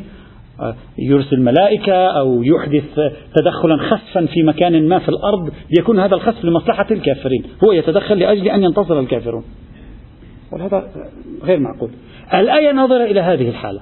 آه، 0.60 0.74
يرسل 0.98 1.40
ملائكة 1.40 1.92
أو 1.92 2.42
يحدث 2.42 3.00
تدخلا 3.34 3.76
خسفا 3.76 4.26
في 4.26 4.42
مكان 4.42 4.88
ما 4.88 4.98
في 4.98 5.08
الأرض 5.08 5.52
ليكون 5.76 5.98
هذا 5.98 6.14
الخسف 6.14 6.44
لمصلحة 6.44 6.86
الكافرين. 6.90 7.44
هو 7.64 7.72
يتدخل 7.72 8.18
لأجل 8.18 8.48
أن 8.48 8.62
ينتصر 8.62 9.00
الكافرون. 9.00 9.44
وهذا 10.52 10.90
غير 11.44 11.60
معقول. 11.60 11.90
الآية 12.34 12.72
ناظرة 12.72 13.04
إلى 13.04 13.20
هذه 13.20 13.48
الحالة. 13.48 13.80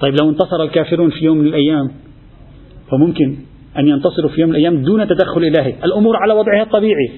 طيب 0.00 0.14
لو 0.22 0.30
انتصر 0.30 0.62
الكافرون 0.62 1.10
في 1.10 1.24
يوم 1.24 1.38
من 1.38 1.46
الأيام 1.46 1.90
فممكن 2.90 3.36
أن 3.78 3.88
ينتصروا 3.88 4.30
في 4.30 4.40
يوم 4.40 4.50
من 4.50 4.56
الأيام 4.56 4.82
دون 4.82 5.06
تدخل 5.08 5.44
إلهي. 5.44 5.74
الأمور 5.84 6.16
على 6.16 6.34
وضعها 6.34 6.62
الطبيعي. 6.62 7.10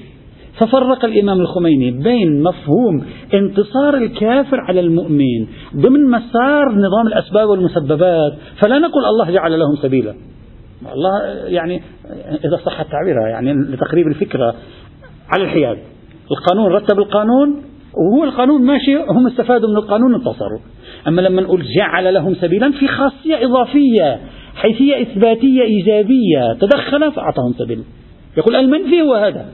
ففرق 0.59 1.05
الإمام 1.05 1.41
الخميني 1.41 1.91
بين 1.91 2.43
مفهوم 2.43 3.05
انتصار 3.35 3.97
الكافر 3.97 4.61
على 4.61 4.81
المؤمن 4.81 5.47
ضمن 5.77 6.11
مسار 6.11 6.73
نظام 6.73 7.07
الأسباب 7.07 7.49
والمسببات. 7.49 8.33
فلا 8.63 8.79
نقول 8.79 9.05
الله 9.05 9.31
جعل 9.31 9.59
لهم 9.59 9.77
سبيلا. 9.83 10.15
الله 10.93 11.23
يعني 11.47 11.83
إذا 12.45 12.57
صح 12.67 12.81
التعبير 12.81 13.15
يعني 13.31 13.53
لتقريب 13.53 14.07
الفكرة 14.07 14.55
على 15.35 15.45
الحياد. 15.45 15.79
القانون 16.31 16.73
رتب 16.73 16.99
القانون 16.99 17.63
وهو 17.97 18.25
القانون 18.25 18.63
ماشي 18.63 18.97
هم 18.97 19.27
استفادوا 19.27 19.69
من 19.69 19.77
القانون 19.77 20.15
انتصروا 20.15 20.61
أما 21.09 21.21
لما 21.21 21.43
نقول 21.43 21.63
جعل 21.77 22.15
لهم 22.15 22.35
سبيلا 22.35 22.73
في 22.73 22.89
خاصية 22.89 23.45
إضافية 23.45 24.21
حيثية 24.57 25.03
إثباتية 25.03 25.63
إيجابية 25.63 26.53
تدخل 26.61 27.13
فأعطاهم 27.13 27.53
سبيل. 27.59 27.83
يقول 28.39 28.57
المنفي 28.57 29.03
هو 29.03 29.15
هذا. 29.15 29.47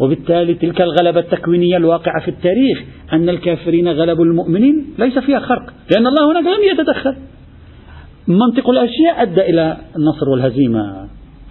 وبالتالي 0.00 0.54
تلك 0.54 0.80
الغلبة 0.80 1.20
التكوينية 1.20 1.76
الواقعة 1.76 2.24
في 2.24 2.28
التاريخ 2.28 2.82
أن 3.12 3.28
الكافرين 3.28 3.88
غلبوا 3.88 4.24
المؤمنين 4.24 4.86
ليس 4.98 5.18
فيها 5.18 5.38
خرق. 5.38 5.72
لأن 5.94 6.06
الله 6.06 6.32
هناك 6.32 6.44
لم 6.44 6.64
يتدخل. 6.72 7.16
منطق 8.28 8.70
الأشياء 8.70 9.22
أدى 9.22 9.40
إلى 9.40 9.76
النصر 9.96 10.28
والهزيمة. 10.32 11.01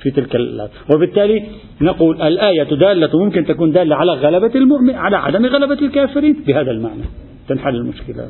في 0.04 0.12
تلك 0.12 0.36
الآيات 0.36 0.70
وبالتالي 0.96 1.44
نقول 1.82 2.22
الآية 2.22 2.64
دالة 2.64 3.20
ممكن 3.20 3.46
تكون 3.46 3.72
دالة 3.72 3.96
على 3.96 4.12
غلبة 4.12 4.56
المؤمن 4.56 4.96
على 4.96 5.18
عدم 5.18 5.46
غلبة 5.46 5.86
الكافرين 5.86 6.44
بهذا 6.48 6.72
المعنى 6.72 7.04
تنحل 7.48 7.76
المشكلة. 7.76 8.28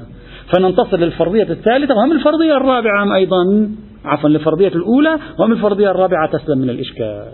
فننتصر 0.54 0.98
للفرضية 0.98 1.44
الثالثة 1.50 1.96
وهم 1.96 2.12
الفرضية 2.12 2.58
الرابعة 2.58 3.16
أيضا. 3.16 3.70
عفوا 4.06 4.30
للفرضية 4.30 4.68
الأولى 4.68 5.20
ومن 5.40 5.52
الفرضية 5.52 5.92
الرابعة 5.92 6.30
تسلم 6.32 6.58
من 6.58 6.70
الإشكال. 6.70 7.26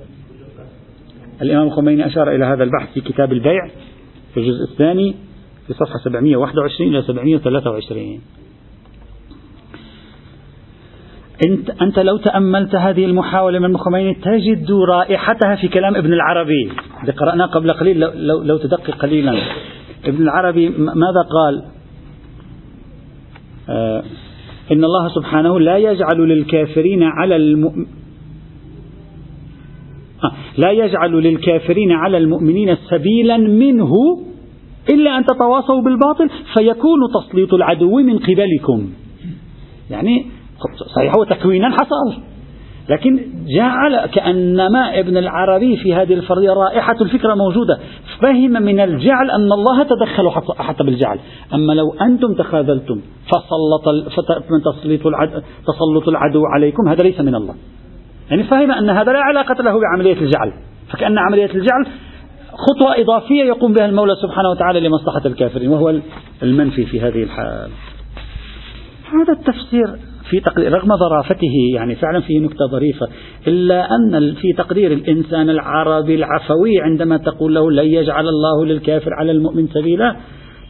الإمام 1.42 1.68
الخميني 1.68 2.06
أشار 2.06 2.36
إلى 2.36 2.46
هذا 2.46 2.64
البحث 2.64 2.94
في 2.94 3.02
كتاب 3.02 3.32
البيع 3.32 3.68
في 4.34 4.40
الجزء 4.40 4.64
الثاني 4.72 5.16
في 5.68 5.74
صفحة 5.74 6.00
721 6.04 6.96
إلى 6.96 7.02
723 7.02 8.22
أنت, 11.46 11.70
أنت 11.82 12.00
لو 12.00 12.18
تأملت 12.18 12.76
هذه 12.76 13.06
المحاولة 13.06 13.60
من 13.60 13.72
الخميني 13.72 14.14
تجد 14.14 14.72
رائحتها 14.72 15.56
في 15.56 15.68
كلام 15.68 15.96
ابن 15.96 16.14
العربي. 16.14 16.72
اللي 17.02 17.12
قرأناه 17.12 17.46
قبل 17.46 17.72
قليل 17.74 18.00
لو, 18.00 18.12
لو, 18.16 18.44
لو 18.44 18.58
تدقق 18.58 18.96
قليلا. 18.96 19.38
ابن 20.06 20.24
العربي 20.24 20.70
ماذا 20.80 21.22
قال؟ 21.32 21.64
آه 23.70 24.04
إن 24.72 24.84
الله 24.84 25.10
سبحانه 25.16 25.60
لا 25.60 25.78
يجعل 25.78 26.18
للكافرين 26.18 27.04
على 27.04 27.36
المؤمن 27.36 27.86
آه 30.24 30.32
لا 30.58 30.72
يجعل 30.72 31.12
للكافرين 31.12 31.92
على 31.92 32.18
المؤمنين 32.18 32.76
سبيلا 32.90 33.38
منه 33.38 33.92
إلا 34.90 35.18
أن 35.18 35.26
تتواصوا 35.26 35.82
بالباطل 35.82 36.30
فيكون 36.58 37.00
تسليط 37.22 37.54
العدو 37.54 38.00
من 38.00 38.20
قبلكم. 38.20 38.90
يعني 39.90 40.26
صحيح 40.96 41.16
هو 41.18 41.24
تكوينا 41.24 41.70
حصل. 41.70 42.22
لكن 42.90 43.20
جعل 43.58 44.06
كأنما 44.06 45.00
ابن 45.00 45.18
العربي 45.18 45.78
في 45.78 45.94
هذه 45.94 46.14
الفرضية 46.14 46.52
رائحة 46.52 46.96
الفكرة 47.02 47.36
موجودة. 47.36 47.80
فهم 48.22 48.52
من 48.52 48.80
الجعل 48.80 49.32
أن 49.32 49.52
الله 49.52 49.84
تدخل 49.84 50.30
حتى 50.60 50.84
بالجعل. 50.84 51.20
أما 51.54 51.74
لو 51.74 51.94
أنتم 52.02 52.34
تخاذلتم 52.34 53.02
فسلط 53.26 53.86
تسليط 54.66 55.08
العدو, 55.08 55.42
تسلط 55.68 56.08
العدو 56.08 56.42
عليكم 56.46 56.88
هذا 56.88 57.04
ليس 57.04 57.20
من 57.20 57.36
الله. 57.36 57.56
يعني 58.30 58.44
فهم 58.44 58.72
أن 58.72 58.90
هذا 58.90 59.12
لا 59.12 59.20
علاقة 59.20 59.64
له 59.64 59.80
بعملية 59.80 60.22
الجعل. 60.22 60.54
فكأن 60.90 61.18
عملية 61.18 61.52
الجعل 61.56 61.86
خطوة 62.58 63.02
إضافية 63.02 63.44
يقوم 63.44 63.74
بها 63.74 63.86
المولى 63.86 64.16
سبحانه 64.16 64.50
وتعالى 64.50 64.80
لمصلحة 64.80 65.22
الكافرين 65.26 65.70
وهو 65.70 65.94
المنفي 66.44 66.86
في 66.86 67.02
هذه 67.02 67.24
الحال 67.24 67.70
هذا 69.14 69.34
التفسير 69.40 70.00
في 70.30 70.40
تقدير 70.40 70.74
رغم 70.74 70.98
ظرافته 70.98 71.54
يعني 71.74 71.96
فعلا 71.96 72.20
فيه 72.20 72.40
نكتة 72.40 72.68
ظريفة 72.72 73.08
إلا 73.48 73.96
أن 73.96 74.34
في 74.34 74.54
تقدير 74.58 74.92
الإنسان 74.92 75.50
العربي 75.50 76.16
العفوي 76.16 76.82
عندما 76.82 77.18
تقول 77.18 77.56
له 77.56 77.72
لن 77.72 77.86
يجعل 77.86 78.26
الله 78.28 78.66
للكافر 78.66 79.14
على 79.14 79.32
المؤمن 79.32 79.68
سبيلا 79.68 80.16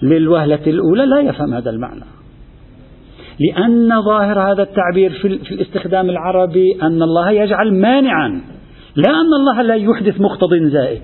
للوهلة 0.03 0.59
الأولى 0.67 1.05
لا 1.05 1.19
يفهم 1.19 1.53
هذا 1.53 1.69
المعنى. 1.69 2.03
لأن 3.39 4.01
ظاهر 4.01 4.51
هذا 4.51 4.63
التعبير 4.63 5.11
في, 5.11 5.37
في 5.37 5.51
الاستخدام 5.51 6.09
العربي 6.09 6.77
أن 6.81 7.01
الله 7.01 7.31
يجعل 7.31 7.73
مانعا 7.73 8.41
لا 8.95 9.09
أن 9.09 9.33
الله 9.39 9.61
لا 9.61 9.75
يحدث 9.75 10.21
مقتض 10.21 10.53
زائد. 10.53 11.01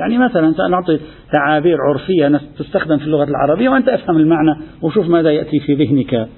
يعني 0.00 0.18
مثلا 0.18 0.52
سأعطي 0.52 0.98
تعابير 1.32 1.76
عرفية 1.88 2.40
تستخدم 2.58 2.98
في 2.98 3.04
اللغة 3.04 3.24
العربية 3.24 3.68
وأنت 3.68 3.88
أفهم 3.88 4.16
المعنى 4.16 4.56
وشوف 4.82 5.08
ماذا 5.08 5.30
يأتي 5.30 5.60
في 5.60 5.74
ذهنك. 5.74 6.28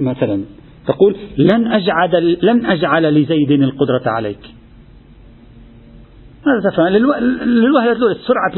مثلا. 0.00 0.44
تقول 0.86 1.16
لن 1.38 1.72
أجعل 1.72 2.38
لن 2.42 2.66
أجعل 2.66 3.14
لزيد 3.14 3.50
القدرة 3.50 4.02
عليك. 4.06 4.40
ماذا 6.46 6.70
تفهم؟ 6.70 6.86
للوهلة 6.86 7.92
الأولى 7.92 8.16
سرعة 8.26 8.52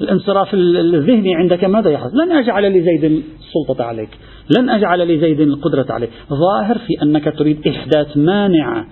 الانصراف 0.00 0.54
الذهني 0.54 1.34
عندك 1.34 1.64
ماذا 1.64 1.90
يحدث 1.90 2.14
لن 2.14 2.32
أجعل 2.32 2.78
لزيد 2.78 3.04
السلطة 3.04 3.84
عليك. 3.84 4.10
لن 4.58 4.68
أجعل 4.68 5.16
لزيد 5.16 5.40
القدرة 5.40 5.86
عليك. 5.90 6.10
ظاهر 6.30 6.78
في 6.78 7.02
أنك 7.02 7.38
تريد 7.38 7.68
إحداث 7.68 8.16
مانع 8.16 8.84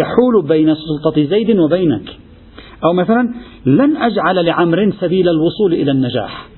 يحول 0.00 0.48
بين 0.48 0.74
سلطة 0.74 1.24
زيد 1.24 1.58
وبينك. 1.58 2.08
أو 2.84 2.92
مثلا 2.92 3.34
لن 3.66 3.96
أجعل 3.96 4.44
لعمر 4.44 4.92
سبيل 5.00 5.28
الوصول 5.28 5.74
إلى 5.74 5.90
النجاح. 5.90 6.48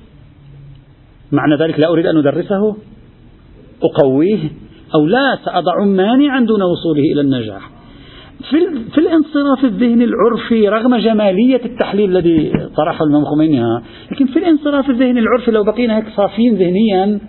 معنى 1.31 1.55
ذلك 1.55 1.79
لا 1.79 1.87
أريد 1.87 2.05
أن 2.05 2.17
أدرسه 2.17 2.75
أقويه 3.83 4.39
أو 4.95 5.05
لا 5.05 5.37
سأضع 5.45 5.85
مانعا 5.85 6.39
دون 6.39 6.61
وصوله 6.61 7.03
إلى 7.13 7.21
النجاح. 7.21 7.69
في, 8.49 8.57
في 8.91 8.97
الانصراف 8.97 9.65
الذهني 9.65 10.03
العرفي 10.03 10.69
رغم 10.69 10.95
جمالية 10.95 11.65
التحليل 11.65 12.17
الذي 12.17 12.51
طرحه 12.77 13.05
الإمام 13.05 13.81
لكن 14.11 14.25
في 14.25 14.39
الانصراف 14.39 14.89
الذهني 14.89 15.19
العرفي 15.19 15.51
لو 15.51 15.63
بقينا 15.63 15.97
هيك 15.97 16.05
صافيين 16.15 16.55
ذهنيا 16.55 17.19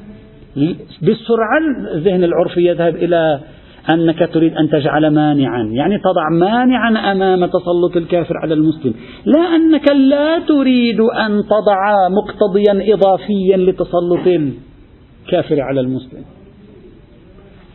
بسرعة 1.03 1.59
الذهن 1.95 2.25
العرفي 2.25 2.61
يذهب 2.61 2.97
إلى 2.97 3.41
أنك 3.91 4.31
تريد 4.35 4.57
أن 4.57 4.71
تجعل 4.71 5.15
مانعا. 5.15 5.63
يعني 5.63 5.99
تضع 5.99 6.29
مانعا 6.31 7.13
أمام 7.13 7.47
تسلط 7.47 7.97
الكافر 7.97 8.35
على 8.43 8.55
المسلم. 8.55 8.95
لا 9.25 9.41
أنك 9.41 9.93
لا 9.93 10.39
تريد 10.39 11.01
أن 11.01 11.43
تضع 11.43 12.09
مقتضيا 12.09 12.95
إضافيا 12.95 13.57
لتسلط 13.57 14.27
الكافر 14.27 15.61
على 15.61 15.81
المسلم. 15.81 16.25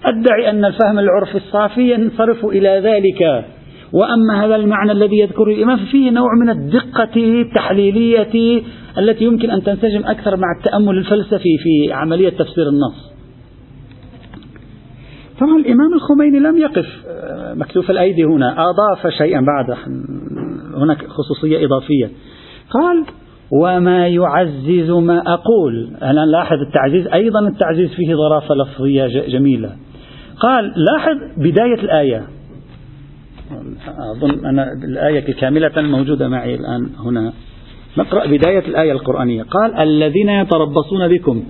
أدعي 0.06 0.50
أن 0.50 0.66
الفهم 0.66 1.00
العرفي 1.00 1.36
الصافي 1.36 1.94
ينصرف 1.94 2.46
إلى 2.46 2.82
ذلك. 2.84 3.46
وأما 3.94 4.46
هذا 4.46 4.56
المعنى 4.56 4.92
الذي 4.92 5.20
يذكره 5.20 5.54
الإمام 5.54 5.80
فيه 5.92 6.12
نوع 6.12 6.30
من 6.42 6.50
الدقة 6.50 7.42
التحليلية 7.42 8.62
التي 8.98 9.24
يمكن 9.24 9.52
أن 9.52 9.64
تنسجم 9.64 10.06
أكثر 10.06 10.38
مع 10.38 10.48
التأمل 10.58 10.98
الفلسفي 10.98 11.58
في 11.64 11.94
عملية 11.94 12.30
تفسير 12.30 12.70
النص. 12.70 13.13
طبعا 15.44 15.58
الإمام 15.58 15.94
الخميني 15.94 16.40
لم 16.40 16.58
يقف. 16.58 16.86
آه، 17.08 17.54
مكتوف 17.54 17.92
الأيدي 17.92 18.24
هنا. 18.24 18.70
أضاف 18.70 19.14
شيئا 19.18 19.42
بعد. 19.42 19.78
هناك 20.76 21.08
خصوصية 21.08 21.66
إضافية. 21.66 22.10
قال 22.70 23.06
وما 23.52 24.08
يعزز 24.08 24.92
ما 24.92 25.34
أقول. 25.34 25.92
أنا 26.02 26.26
لاحظ 26.26 26.58
التعزيز. 26.68 27.08
أيضا 27.08 27.48
التعزيز 27.48 27.90
فيه 27.90 28.16
ظرافة 28.16 28.56
لفظية 28.56 29.28
جميلة. 29.28 29.76
قال 30.40 30.74
لاحظ 30.76 31.18
بداية 31.38 31.84
الآية. 31.84 32.24
أظن 34.16 34.46
أن 34.46 34.60
الآية 34.90 35.34
كاملة 35.34 35.72
موجودة 35.82 36.28
معي 36.28 36.56
الآن 36.56 36.90
هنا. 37.06 37.34
نقرأ 37.98 38.28
بداية 38.28 38.68
الآية 38.68 38.92
القرآنية. 38.92 39.44
قال 39.44 39.76
الذين 39.76 40.30
يتربصون 40.30 41.08
بكم 41.08 41.44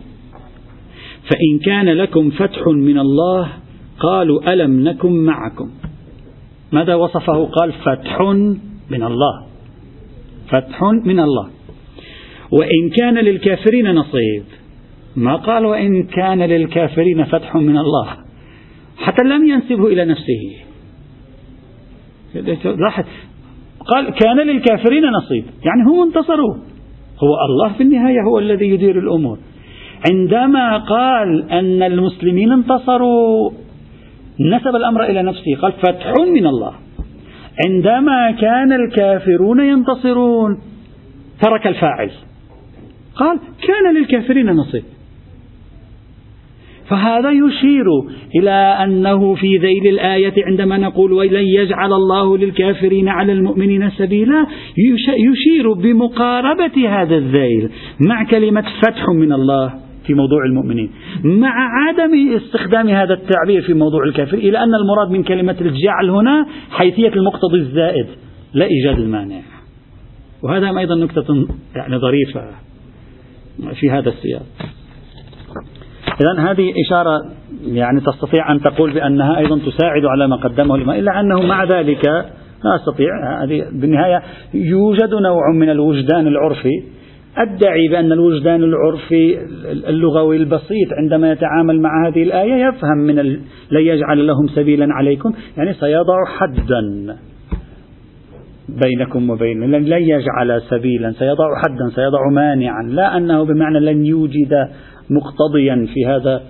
فإن 1.24 1.60
كان 1.66 1.90
لكم 1.90 2.30
فتح 2.30 2.68
من 2.68 3.00
الله 3.00 3.63
قالوا 4.00 4.54
ألم 4.54 4.84
نكن 4.88 5.12
معكم؟ 5.12 5.70
ماذا 6.72 6.96
وصفه؟ 6.96 7.46
قال 7.46 7.72
فتح 7.72 8.22
من 8.90 9.04
الله. 9.04 9.46
فتح 10.48 10.84
من 10.84 11.20
الله. 11.20 11.50
وإن 12.52 12.90
كان 12.98 13.18
للكافرين 13.18 13.96
نصيب. 13.96 14.44
ما 15.16 15.36
قال 15.36 15.66
وإن 15.66 16.04
كان 16.04 16.42
للكافرين 16.42 17.24
فتح 17.24 17.56
من 17.56 17.78
الله. 17.78 18.08
حتى 18.98 19.24
لم 19.24 19.46
ينسبه 19.48 19.88
إلى 19.88 20.06
نفسه. 20.06 20.42
لاحظ. 22.66 23.06
قال 23.86 24.10
كان 24.10 24.38
للكافرين 24.38 25.04
نصيب. 25.06 25.46
يعني 25.66 25.84
هم 25.90 26.02
انتصروا. 26.08 26.56
هو 27.24 27.34
الله 27.50 27.74
في 27.74 27.84
النهاية 27.84 28.22
هو 28.32 28.40
الذي 28.40 28.70
يدير 28.70 29.00
الأمور. 29.00 29.38
عندما 30.12 30.78
قال 30.78 31.52
أن 31.52 31.84
المسلمين 31.84 32.52
انتصروا 32.52 33.52
نسب 34.40 34.76
الأمر 34.76 35.04
إلى 35.04 35.24
نفسه. 35.24 35.56
قال 35.62 35.72
فتح 35.72 36.14
من 36.28 36.48
الله. 36.48 36.74
عندما 37.66 38.32
كان 38.32 38.74
الكافرون 38.74 39.60
ينتصرون 39.60 40.58
ترك 41.42 41.68
الفاعل. 41.68 42.12
قال 43.16 43.40
كان 43.68 43.96
للكافرين 43.96 44.50
نصيب. 44.50 44.84
فهذا 46.90 47.32
يشير 47.32 47.86
إلى 48.36 48.78
أنه 48.84 49.36
في 49.36 49.58
ذيل 49.58 49.88
الآية 49.88 50.34
عندما 50.46 50.78
نقول 50.78 51.14
ولن 51.14 51.46
يجعل 51.46 51.94
الله 51.94 52.38
للكافرين 52.38 53.10
على 53.10 53.34
المؤمنين 53.34 53.90
سبيلا 53.90 54.46
يشير 55.08 55.74
بمقاربة 55.74 56.90
هذا 56.90 57.16
الذيل 57.16 57.70
مع 58.00 58.24
كلمة 58.24 58.66
فتح 58.82 59.10
من 59.10 59.34
الله. 59.34 59.83
في 60.06 60.14
موضوع 60.14 60.46
المؤمنين. 60.46 60.92
مع 61.24 61.54
عدم 61.54 62.36
استخدام 62.36 62.90
هذا 62.90 63.14
التعبير 63.14 63.62
في 63.62 63.74
موضوع 63.74 64.04
الكافر 64.04 64.38
إلى 64.38 64.58
أن 64.58 64.76
المراد 64.76 65.12
من 65.12 65.24
كلمة 65.24 65.58
الجعل 65.62 66.10
هنا 66.10 66.46
حيثية 66.72 67.14
المقتضي 67.16 67.58
الزائد 67.58 68.08
لا 68.54 68.66
إيجاد 68.66 69.00
المانع. 69.00 69.42
وهذا 70.44 70.80
أيضا 70.80 70.96
نكتة 70.96 71.48
يعني 71.76 71.98
ظريفة 71.98 72.42
في 73.80 73.92
هذا 73.92 74.10
السياق. 74.10 74.46
إذا 76.22 76.52
هذه 76.52 76.74
إشارة 76.86 77.26
يعني 77.66 78.02
تستطيع 78.02 78.52
أن 78.52 78.62
تقول 78.62 78.94
بأنها 78.94 79.38
أيضا 79.38 79.60
تساعد 79.60 80.06
على 80.06 80.28
ما 80.28 80.36
قدمه 80.36 80.76
الإمام 80.76 81.00
إلا 81.00 81.20
أنه 81.20 81.42
مع 81.42 81.64
ذلك 81.64 82.06
لا 82.64 82.76
أستطيع 82.76 83.44
هذه 83.44 83.66
بالنهاية 83.72 84.22
يوجد 84.54 85.14
نوع 85.14 85.52
من 85.56 85.70
الوجدان 85.70 86.28
العرفي 86.28 86.84
أدعي 87.38 87.88
بأن 87.88 88.12
الوجدان 88.12 88.64
العرفي 88.64 89.38
اللغوي 89.90 90.38
البسيط 90.38 90.94
عندما 90.98 91.32
يتعامل 91.32 91.82
مع 91.82 92.08
هذه 92.08 92.24
الآية 92.24 92.68
يفهم 92.68 92.98
من 92.98 93.20
ال... 93.20 93.40
لن 93.72 93.82
يجعل 93.82 94.28
لهم 94.28 94.48
سبيلا 94.48 94.88
عليكم 94.94 95.34
يعني 95.58 95.74
سيضع 95.74 96.26
حدا 96.26 97.16
بينكم 98.70 99.30
وبين 99.30 99.72
لن 99.72 99.92
يجعل 99.92 100.62
سبيلا 100.70 101.12
سيضع 101.12 101.56
حدا 101.56 101.96
سيضع 101.96 102.30
مانعا 102.32 102.84
لا 102.84 103.18
أنه 103.18 103.44
بمعنى 103.44 103.80
لن 103.80 104.06
يوجد 104.06 104.68
مقتضيا 105.10 105.88
في 105.94 106.06
هذا 106.06 106.42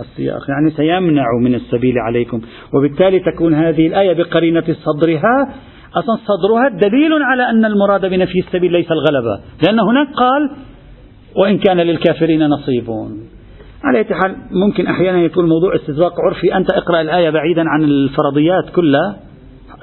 السياق. 0.00 0.50
يعني 0.50 0.70
سيمنع 0.70 1.24
من 1.42 1.54
السبيل 1.54 1.98
عليكم. 1.98 2.40
وبالتالي 2.74 3.20
تكون 3.20 3.54
هذه 3.54 3.86
الآية 3.86 4.12
بقرينة 4.12 4.64
صدرها 4.72 5.54
أصلا 5.94 6.16
صدرها 6.16 6.68
دليل 6.88 7.22
على 7.22 7.50
أن 7.50 7.64
المراد 7.64 8.06
بنفي 8.06 8.38
السبيل 8.38 8.72
ليس 8.72 8.86
الغلبة 8.92 9.40
لأن 9.62 9.80
هناك 9.80 10.08
قال 10.14 10.50
وإن 11.36 11.58
كان 11.58 11.76
للكافرين 11.76 12.46
نصيب. 12.46 12.90
على 13.84 13.98
أي 13.98 14.04
حال 14.04 14.36
ممكن 14.50 14.86
أحيانا 14.86 15.22
يكون 15.22 15.44
الموضوع 15.44 15.74
استزواق 15.76 16.12
عرفي. 16.20 16.56
أنت 16.56 16.72
اقرأ 16.72 17.00
الآية 17.00 17.30
بعيدا 17.30 17.64
عن 17.66 17.84
الفرضيات 17.84 18.70
كلها 18.76 19.16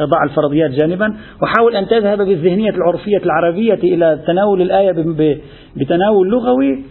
ضع 0.02 0.24
الفرضيات 0.24 0.72
جانبا 0.72 1.17
وحاول 1.41 1.76
أن 1.76 1.88
تذهب 1.88 2.17
بالذهنية 2.17 2.70
العرفية 2.70 3.17
العربية 3.17 3.74
إلى 3.74 4.20
تناول 4.28 4.62
الآية 4.62 4.91
بتناول 5.76 6.30
لغوي. 6.30 6.84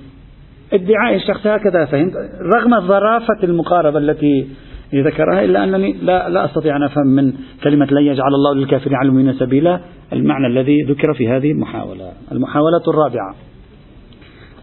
ادعاء 0.73 1.15
الشخص 1.15 1.47
هكذا 1.47 1.85
فهمت؟ 1.85 2.13
رغم 2.57 2.81
ظرافة 2.81 3.45
المقاربة 3.45 3.99
التي 3.99 4.49
ذكرها 4.94 5.44
إلا 5.44 5.64
أنني 5.64 5.92
لا, 6.03 6.29
لا 6.29 6.44
أستطيع 6.44 6.77
أن 6.77 6.83
أفهم 6.83 7.07
من 7.07 7.33
كلمة 7.64 7.87
لن 7.87 8.03
يجعل 8.07 8.35
الله 8.35 8.55
للكافرين 8.55 8.96
على 8.96 9.09
المؤمنين 9.09 9.35
سبيلا 9.35 9.81
المعنى 10.12 10.46
الذي 10.46 10.83
ذكر 10.83 11.14
في 11.14 11.29
هذه 11.29 11.51
المحاولة. 11.51 12.12
المحاولة 12.33 12.83
الرابعة. 12.88 13.35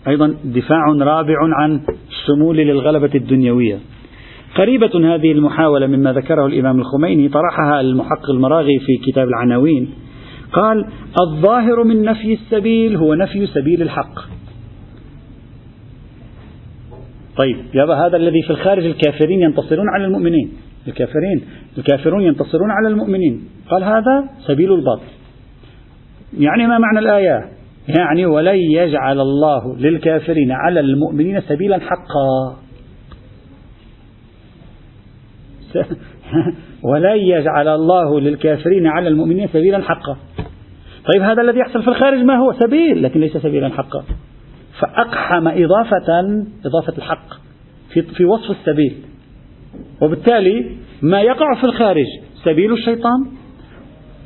أيضا 0.08 0.36
دفاع 0.44 0.86
رابع 0.88 1.36
عن 1.40 1.82
الشمول 2.10 2.58
للغلبة 2.58 3.10
الدنيوية. 3.16 3.80
قريبة 4.56 5.16
هذه 5.16 5.32
المحاولة 5.32 5.88
مما 5.88 6.14
ذكره 6.14 6.46
الإمام 6.46 6.80
الخميني 6.80 7.30
طرحها 7.30 7.82
المحقق 7.82 8.30
المراغي 8.30 8.80
في 8.80 9.12
كتاب 9.12 9.28
العناوين. 9.28 9.90
قال 10.54 10.86
الظاهر 11.22 11.84
من 11.84 12.04
نفي 12.04 12.34
السبيل 12.34 12.96
هو 12.96 13.14
نفي 13.14 13.48
سبيل 13.48 13.82
الحق. 13.82 14.33
طيب 17.38 17.58
يابا 17.74 17.94
هذا 17.94 18.18
الذي 18.18 18.42
في 18.42 18.50
الخارج 18.50 18.86
الكافرين 18.86 19.42
ينتصرون 19.42 19.90
على 19.90 20.06
المؤمنين. 20.06 20.52
الكافرين 20.88 21.42
الكافرون 21.78 22.22
ينتصرون 22.22 22.72
على 22.72 22.88
المؤمنين. 22.88 23.44
قال 23.70 23.84
هذا 23.84 24.30
سبيل 24.48 24.74
الباطل. 24.74 25.08
يعني 26.40 26.68
ما 26.68 26.78
معنى 26.78 27.00
الآية؟ 27.00 27.50
يعني 28.00 28.26
ولن 28.26 28.56
يجعل 28.56 29.20
الله 29.20 29.78
للكافرين 29.78 30.52
على 30.52 30.80
المؤمنين 30.80 31.42
سبيلا 31.42 31.80
حقا. 31.80 32.58
ولن 36.94 37.18
يجعل 37.18 37.68
الله 37.68 38.20
للكافرين 38.20 38.88
على 38.88 39.08
المؤمنين 39.08 39.48
سبيلا 39.48 39.82
حقا. 39.82 40.18
طيب 41.14 41.24
هذا 41.24 41.42
الذي 41.42 41.60
يحصل 41.60 41.82
في 41.82 41.88
الخارج 41.88 42.20
ما 42.20 42.38
هو؟ 42.38 42.54
سبيل 42.54 43.04
لكن 43.04 43.20
ليس 43.20 43.38
سبيلا 43.38 43.70
حقا. 43.70 44.04
فأقحم 44.80 45.48
إضافة 45.48 46.46
إضافة 46.66 46.98
الحق 46.98 47.28
في, 47.94 48.02
في 48.02 48.26
وصف 48.26 48.52
السبيل. 48.52 48.96
وبالتالي 50.02 50.78
ما 51.02 51.22
يقع 51.22 51.56
في 51.56 51.64
الخارج 51.64 52.06
سبيل 52.44 52.74
الشيطان 52.74 53.26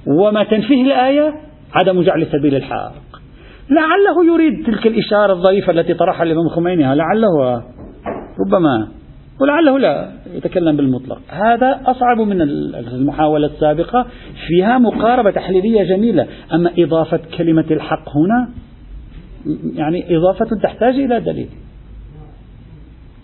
وما 0.07 0.43
تنفيه 0.43 0.83
الآية 0.83 1.33
عدم 1.73 2.01
جعل 2.01 2.27
سبيل 2.31 2.55
الحق. 2.55 2.93
لعله 3.69 4.33
يريد 4.33 4.65
تلك 4.65 4.87
الإشارة 4.87 5.33
الظريفة 5.33 5.71
التي 5.71 5.93
طرحها 5.93 6.23
الإمام 6.23 6.45
الخميني 6.45 6.83
لعله 6.95 7.63
ربما 8.45 8.87
ولعله 9.41 9.79
لا 9.79 10.11
يتكلم 10.33 10.77
بالمطلق. 10.77 11.19
هذا 11.29 11.81
أصعب 11.85 12.21
من 12.21 12.41
المحاولة 12.41 13.47
السابقة 13.47 14.05
فيها 14.47 14.77
مقاربة 14.77 15.31
تحليلية 15.31 15.83
جميلة. 15.83 16.27
أما 16.53 16.71
إضافة 16.77 17.19
كلمة 17.37 17.65
الحق 17.71 18.09
هنا 18.09 18.49
يعني 19.75 20.17
إضافة 20.17 20.45
تحتاج 20.63 20.95
إلى 20.95 21.19
دليل. 21.19 21.49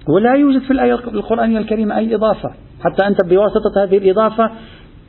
ولا 0.08 0.34
يوجد 0.34 0.62
في 0.62 0.72
الآية 0.72 0.94
القرآنية 0.94 1.60
الكريمة 1.60 1.98
أي 1.98 2.16
إضافة. 2.16 2.50
حتى 2.84 3.08
أنت 3.08 3.26
بواسطة 3.30 3.84
هذه 3.84 3.98
الإضافة 3.98 4.52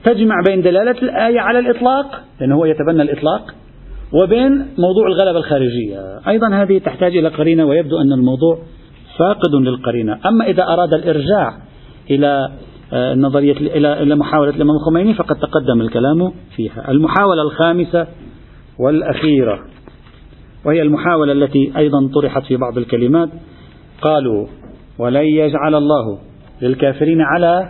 تجمع 0.04 0.34
بين 0.46 0.62
دلالة 0.62 0.98
الآية 1.02 1.40
على 1.40 1.58
الإطلاق 1.58 2.20
لأنه 2.40 2.54
هو 2.54 2.64
يتبنى 2.64 3.02
الإطلاق 3.02 3.54
وبين 4.12 4.66
موضوع 4.78 5.06
الغلبة 5.06 5.38
الخارجية. 5.38 6.20
أيضا 6.28 6.54
هذه 6.54 6.78
تحتاج 6.78 7.16
إلى 7.16 7.28
قرينة 7.28 7.64
ويبدو 7.64 8.00
أن 8.00 8.12
الموضوع 8.12 8.58
فاقد 9.18 9.54
للقرينة. 9.54 10.18
أما 10.26 10.46
إذا 10.46 10.62
أراد 10.62 10.94
الإرجاع 10.94 11.58
إلى 12.10 12.48
آه، 12.92 13.14
نظرية 13.14 13.52
إلى 13.52 14.02
إلى 14.02 14.16
محاولة 14.16 14.50
الإمام 14.50 14.76
الخميني 14.76 15.14
فقد 15.14 15.36
تقدم 15.36 15.80
الكلام 15.80 16.32
فيها. 16.56 16.90
المحاولة 16.90 17.42
الخامسة 17.42 18.06
والأخيرة. 18.80 19.73
وهي 20.66 20.82
المحاولة 20.82 21.32
التي 21.32 21.72
أيضا 21.76 22.10
طرحت 22.14 22.42
في 22.42 22.56
بعض 22.56 22.78
الكلمات. 22.78 23.28
قالوا 24.02 24.46
ولن 24.98 25.26
يجعل 25.26 25.74
الله 25.74 26.18
للكافرين 26.62 27.20
على 27.20 27.68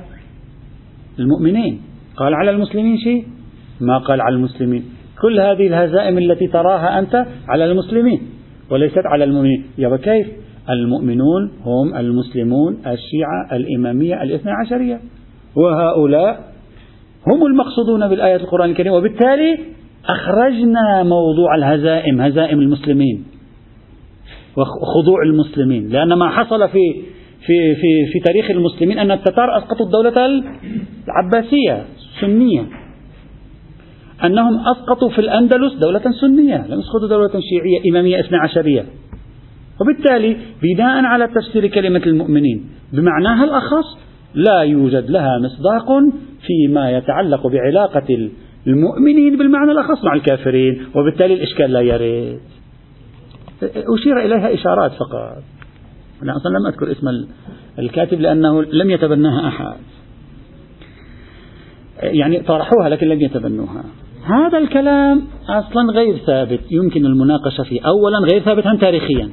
المؤمنين. 1.18 1.80
قال 2.16 2.34
على 2.34 2.50
المسلمين 2.50 2.98
شيء؟ 2.98 3.24
ما 3.80 3.98
قال 3.98 4.20
على 4.20 4.34
المسلمين. 4.34 4.84
كل 5.22 5.40
هذه 5.40 5.66
الهزائم 5.66 6.18
التي 6.18 6.46
تراها 6.46 6.98
أنت 6.98 7.26
على 7.48 7.64
المسلمين 7.64 8.20
وليست 8.70 9.02
على 9.06 9.24
المؤمنين. 9.24 9.64
يا 9.78 9.96
كيف؟ 9.96 10.26
المؤمنون 10.70 11.50
هم 11.64 11.94
المسلمون 11.96 12.72
الشيعة 12.74 13.56
الإمامية 13.56 14.22
الاثنى 14.22 14.52
عشرية. 14.52 15.00
وهؤلاء 15.56 16.54
هم 17.26 17.46
المقصودون 17.46 18.08
بالآية 18.08 18.36
القرآن 18.36 18.70
الكريم 18.70 18.92
وبالتالي 18.92 19.58
أخرجنا 20.08 21.02
موضوع 21.02 21.54
الهزائم 21.54 22.20
هزائم 22.20 22.60
المسلمين 22.60 23.24
وخضوع 24.56 25.22
المسلمين 25.22 25.88
لأن 25.88 26.12
ما 26.12 26.28
حصل 26.28 26.68
في 26.68 27.02
في 27.46 27.74
في 27.74 28.06
في 28.12 28.20
تاريخ 28.24 28.50
المسلمين 28.50 28.98
أن 28.98 29.10
التتار 29.10 29.58
أسقطوا 29.58 29.86
الدولة 29.86 30.42
العباسية 31.08 31.84
السنية 31.98 32.66
أنهم 34.24 34.60
أسقطوا 34.68 35.08
في 35.08 35.18
الأندلس 35.18 35.74
دولة 35.74 36.02
سنية 36.20 36.66
لم 36.68 36.78
يسقطوا 36.78 37.08
دولة 37.08 37.28
شيعية 37.28 37.90
إمامية 37.90 38.20
اثنى 38.20 38.38
عشرية. 38.38 38.84
وبالتالي 39.80 40.36
بناء 40.62 41.04
على 41.04 41.28
تفسير 41.28 41.66
كلمة 41.66 42.02
المؤمنين 42.06 42.64
بمعناها 42.92 43.44
الأخص 43.44 43.98
لا 44.34 44.60
يوجد 44.60 45.10
لها 45.10 45.38
مصداق 45.38 45.86
فيما 46.46 46.90
يتعلق 46.90 47.46
بعلاقة 47.46 48.30
المؤمنين 48.66 49.38
بالمعنى 49.38 49.72
الأخص 49.72 50.04
مع 50.04 50.14
الكافرين 50.14 50.86
وبالتالي 50.94 51.34
الإشكال 51.34 51.72
لا 51.72 51.80
يرد. 51.80 52.40
أشير 53.62 54.24
إليها 54.24 54.54
إشارات 54.54 54.92
فقط. 54.92 55.42
أنا 56.22 56.36
أصلا 56.36 56.50
لم 56.50 56.66
أذكر 56.66 56.92
اسم 56.92 57.06
الكاتب 57.78 58.20
لأنه 58.20 58.62
لم 58.62 58.90
يتبناها 58.90 59.48
أحد. 59.48 59.76
يعني 62.02 62.40
طرحوها 62.40 62.88
لكن 62.88 63.08
لم 63.08 63.20
يتبنوها. 63.20 63.84
هذا 64.24 64.58
الكلام 64.58 65.22
أصلا 65.48 65.92
غير 65.92 66.16
ثابت. 66.16 66.60
يمكن 66.70 67.06
المناقشة 67.06 67.62
فيه 67.64 67.80
أولا 67.86 68.18
غير 68.18 68.40
ثابت 68.42 68.80
تاريخيا. 68.80 69.30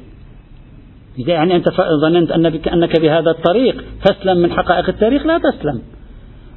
يعني 1.26 1.56
أنت 1.56 1.68
ظننت 2.02 2.32
أنك 2.68 3.00
بهذا 3.00 3.30
الطريق. 3.30 3.84
تسلم 4.04 4.38
من 4.38 4.52
حقائق 4.52 4.88
التاريخ؟ 4.88 5.26
لا 5.26 5.38
تسلم. 5.38 5.82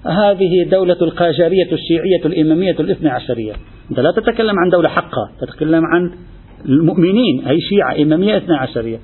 هذه 0.08 0.70
دولة 0.72 0.98
القاجارية 1.02 1.72
الشيعية 1.72 2.26
الإمامية 2.26 2.76
الاثنى 2.80 3.10
عشرية. 3.10 3.54
أنت 3.92 4.00
لا 4.00 4.12
تتكلم 4.12 4.60
عن 4.60 4.70
دولة 4.70 4.90
حقة 4.90 5.30
تتكلم 5.42 5.82
عن 5.86 6.12
المؤمنين 6.66 7.48
أي 7.48 7.58
شيعة 7.62 8.04
إمامية 8.04 8.38
اثنى 8.38 8.56
عشرية. 8.56 8.98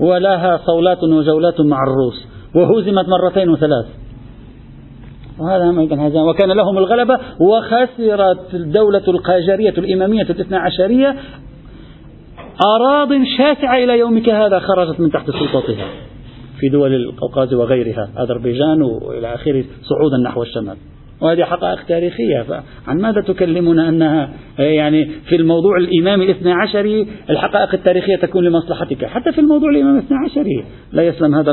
ولها 0.00 0.56
صولات 0.56 1.02
وجولات 1.02 1.60
مع 1.60 1.82
الروس 1.82 2.26
وهزمت 2.54 3.04
مرتين 3.08 3.48
وثلاث. 3.48 3.86
وهذا 5.38 5.80
أيضا 5.80 5.96
هذا 5.96 6.20
وكان 6.20 6.52
لهم 6.52 6.78
الغلبة 6.78 7.18
وخسرت 7.40 8.54
الدولة 8.54 9.02
القاجارية 9.08 9.74
الإمامية 9.78 10.22
الاثنى 10.22 10.56
عشرية 10.56 11.16
أراض 12.76 13.08
شاسعة 13.38 13.76
إلى 13.76 13.98
يومك 13.98 14.28
هذا 14.28 14.58
خرجت 14.58 15.00
من 15.00 15.10
تحت 15.10 15.30
سلطتها 15.30 15.86
في 16.58 16.68
دول 16.68 16.94
القوقاز 16.94 17.54
وغيرها 17.54 18.10
أذربيجان 18.18 18.82
وإلى 18.82 19.34
آخره 19.34 19.64
صعودا 19.82 20.16
نحو 20.16 20.42
الشمال. 20.42 20.76
وهذه 21.20 21.44
حقائق 21.44 21.84
تاريخية. 21.86 22.42
فعن 22.42 23.00
ماذا 23.00 23.20
تكلمنا 23.20 23.88
أنها 23.88 24.32
يعني 24.58 25.10
في 25.28 25.36
الموضوع 25.36 25.76
الإمامي 25.76 26.24
الاثنى 26.24 26.52
عشري 26.52 27.06
الحقائق 27.30 27.74
التاريخية 27.74 28.16
تكون 28.16 28.44
لمصلحتك؟ 28.44 29.04
حتى 29.04 29.32
في 29.32 29.40
الموضوع 29.40 29.70
الإمامي 29.70 29.98
الاثنى 29.98 30.18
عشري 30.24 30.64
لا 30.92 31.02
يسلم 31.02 31.34
هذا 31.34 31.52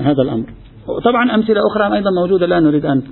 هذا 0.00 0.22
الأمر. 0.22 0.46
طبعا 1.04 1.34
أمثلة 1.34 1.60
أخرى 1.70 1.96
أيضا 1.96 2.10
موجودة 2.10 2.46
لا 2.46 2.60
نريد 2.60 2.86
أن 2.86 3.02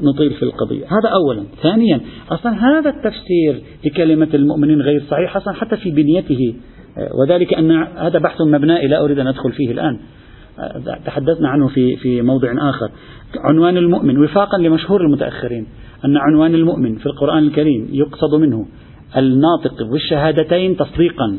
نطيل 0.00 0.30
في 0.30 0.42
القضية. 0.42 0.84
هذا 0.84 1.08
أولا. 1.08 1.44
ثانيا 1.62 2.00
أصلا 2.30 2.52
هذا 2.52 2.90
التفسير 2.90 3.62
لكلمة 3.84 4.28
المؤمنين 4.34 4.80
غير 4.80 5.02
صحيح 5.10 5.36
أصلا 5.36 5.54
حتى 5.54 5.76
في 5.76 5.90
بنيته 5.90 6.54
وذلك 7.20 7.54
أن 7.54 7.70
هذا 7.96 8.18
بحث 8.18 8.40
مبنائي 8.40 8.88
لا 8.88 9.04
أريد 9.04 9.18
أن 9.18 9.26
أدخل 9.26 9.52
فيه 9.52 9.70
الآن. 9.70 10.00
تحدثنا 11.06 11.48
عنه 11.48 11.68
في 11.68 11.96
في 11.96 12.22
موضع 12.22 12.70
آخر. 12.70 12.90
عنوان 13.44 13.76
المؤمن 13.76 14.18
وفاقا 14.18 14.58
لمشهور 14.58 15.00
المتأخرين 15.00 15.66
أن 16.04 16.16
عنوان 16.16 16.54
المؤمن 16.54 16.96
في 16.96 17.06
القرآن 17.06 17.38
الكريم 17.38 17.88
يقصد 17.92 18.34
منه 18.34 18.66
الناطق 19.16 19.82
بالشهادتين 19.92 20.76
تصديقا 20.76 21.38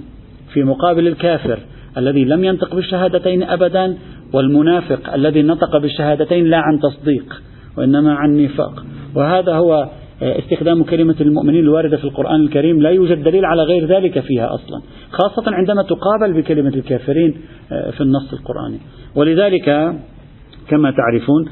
في 0.53 0.63
مقابل 0.63 1.07
الكافر 1.07 1.59
الذي 1.97 2.25
لم 2.25 2.43
ينطق 2.43 2.75
بالشهادتين 2.75 3.43
أبدا 3.43 3.97
والمنافق 4.33 5.13
الذي 5.13 5.41
نطق 5.41 5.77
بالشهادتين 5.77 6.45
لا 6.45 6.57
عن 6.57 6.79
تصديق 6.79 7.41
وإنما 7.77 8.13
عن 8.13 8.43
نفاق. 8.43 8.85
وهذا 9.15 9.53
هو 9.55 9.89
استخدام 10.21 10.83
كلمة 10.83 11.15
المؤمنين 11.21 11.63
الواردة 11.63 11.97
في 11.97 12.03
القرآن 12.03 12.41
الكريم 12.41 12.81
لا 12.81 12.89
يوجد 12.89 13.23
دليل 13.23 13.45
على 13.45 13.63
غير 13.63 13.85
ذلك 13.85 14.19
فيها 14.19 14.53
أصلا 14.53 14.81
خاصة 15.11 15.55
عندما 15.55 15.83
تقابل 15.83 16.41
بكلمة 16.41 16.69
الكافرين 16.69 17.37
آه، 17.71 17.91
في 17.91 18.01
النص 18.01 18.33
القرآني. 18.33 18.79
ولذلك 19.15 19.95
كما 20.69 20.91
تعرفون 20.91 21.45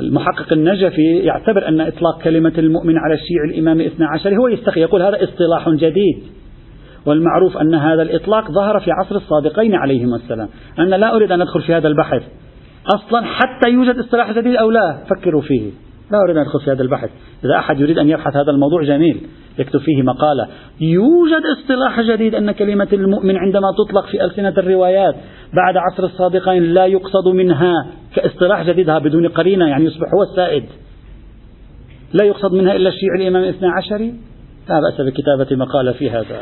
المحقق 0.00 0.52
النجفي 0.52 1.16
يعتبر 1.18 1.68
أن 1.68 1.80
إطلاق 1.80 2.22
كلمة 2.22 2.52
المؤمن 2.58 2.98
على 2.98 3.14
الشيعي 3.14 3.50
الإمام 3.50 3.80
الاثنى 3.80 4.06
عشر 4.06 4.36
هو 4.36 4.48
يستخي 4.48 4.80
يقول 4.80 5.02
هذا 5.02 5.24
اصطلاح 5.24 5.68
جديد. 5.68 6.22
والمعروف 7.06 7.56
أن 7.56 7.74
هذا 7.74 8.02
الإطلاق 8.02 8.50
ظهر 8.50 8.80
في 8.80 8.90
عصر 8.90 9.16
الصادقين 9.16 9.74
عليهما 9.74 10.16
السلام 10.16 10.48
أنا 10.78 10.96
لا 10.96 11.16
أريد 11.16 11.32
أن 11.32 11.40
أدخل 11.40 11.62
في 11.62 11.74
هذا 11.74 11.88
البحث. 11.88 12.22
أصلا 12.94 13.24
حتى 13.24 13.70
يوجد 13.70 13.98
اصطلاح 13.98 14.32
جديد 14.32 14.56
أو 14.56 14.70
لا؟ 14.70 15.04
فكروا 15.10 15.42
فيه. 15.42 15.70
لا 16.14 16.20
أريد 16.24 16.36
أن 16.36 16.42
أدخل 16.42 16.60
في 16.64 16.70
هذا 16.70 16.82
البحث. 16.82 17.10
إذا 17.44 17.58
أحد 17.58 17.80
يريد 17.80 17.98
أن 17.98 18.08
يبحث 18.08 18.36
هذا 18.36 18.50
الموضوع 18.50 18.82
جميل. 18.82 19.20
يكتب 19.58 19.80
فيه 19.80 20.02
مقالة. 20.02 20.48
يوجد 20.80 21.42
اصطلاح 21.58 22.00
جديد 22.00 22.34
أن 22.34 22.52
كلمة 22.52 22.88
المؤمن 22.92 23.36
عندما 23.36 23.68
تطلق 23.78 24.06
في 24.06 24.24
ألسنة 24.24 24.54
الروايات 24.58 25.14
بعد 25.52 25.76
عصر 25.76 26.04
الصادقين 26.04 26.62
لا 26.62 26.86
يقصد 26.86 27.28
منها 27.28 27.86
كاصطلاح 28.14 28.62
جديد 28.62 28.90
بدون 28.90 29.28
قرينة 29.28 29.68
يعني 29.68 29.84
يصبح 29.84 30.08
هو 30.14 30.22
السائد. 30.32 30.64
لا 32.12 32.24
يقصد 32.24 32.52
منها 32.52 32.76
إلا 32.76 32.88
الشيعي 32.88 33.16
الإمام 33.16 33.42
الاثنى 33.42 33.68
عشري 33.68 34.14
لا 34.68 34.80
بأس 34.80 35.00
بكتابة 35.00 35.56
مقالة 35.64 35.92
في 35.92 36.10
هذا. 36.10 36.40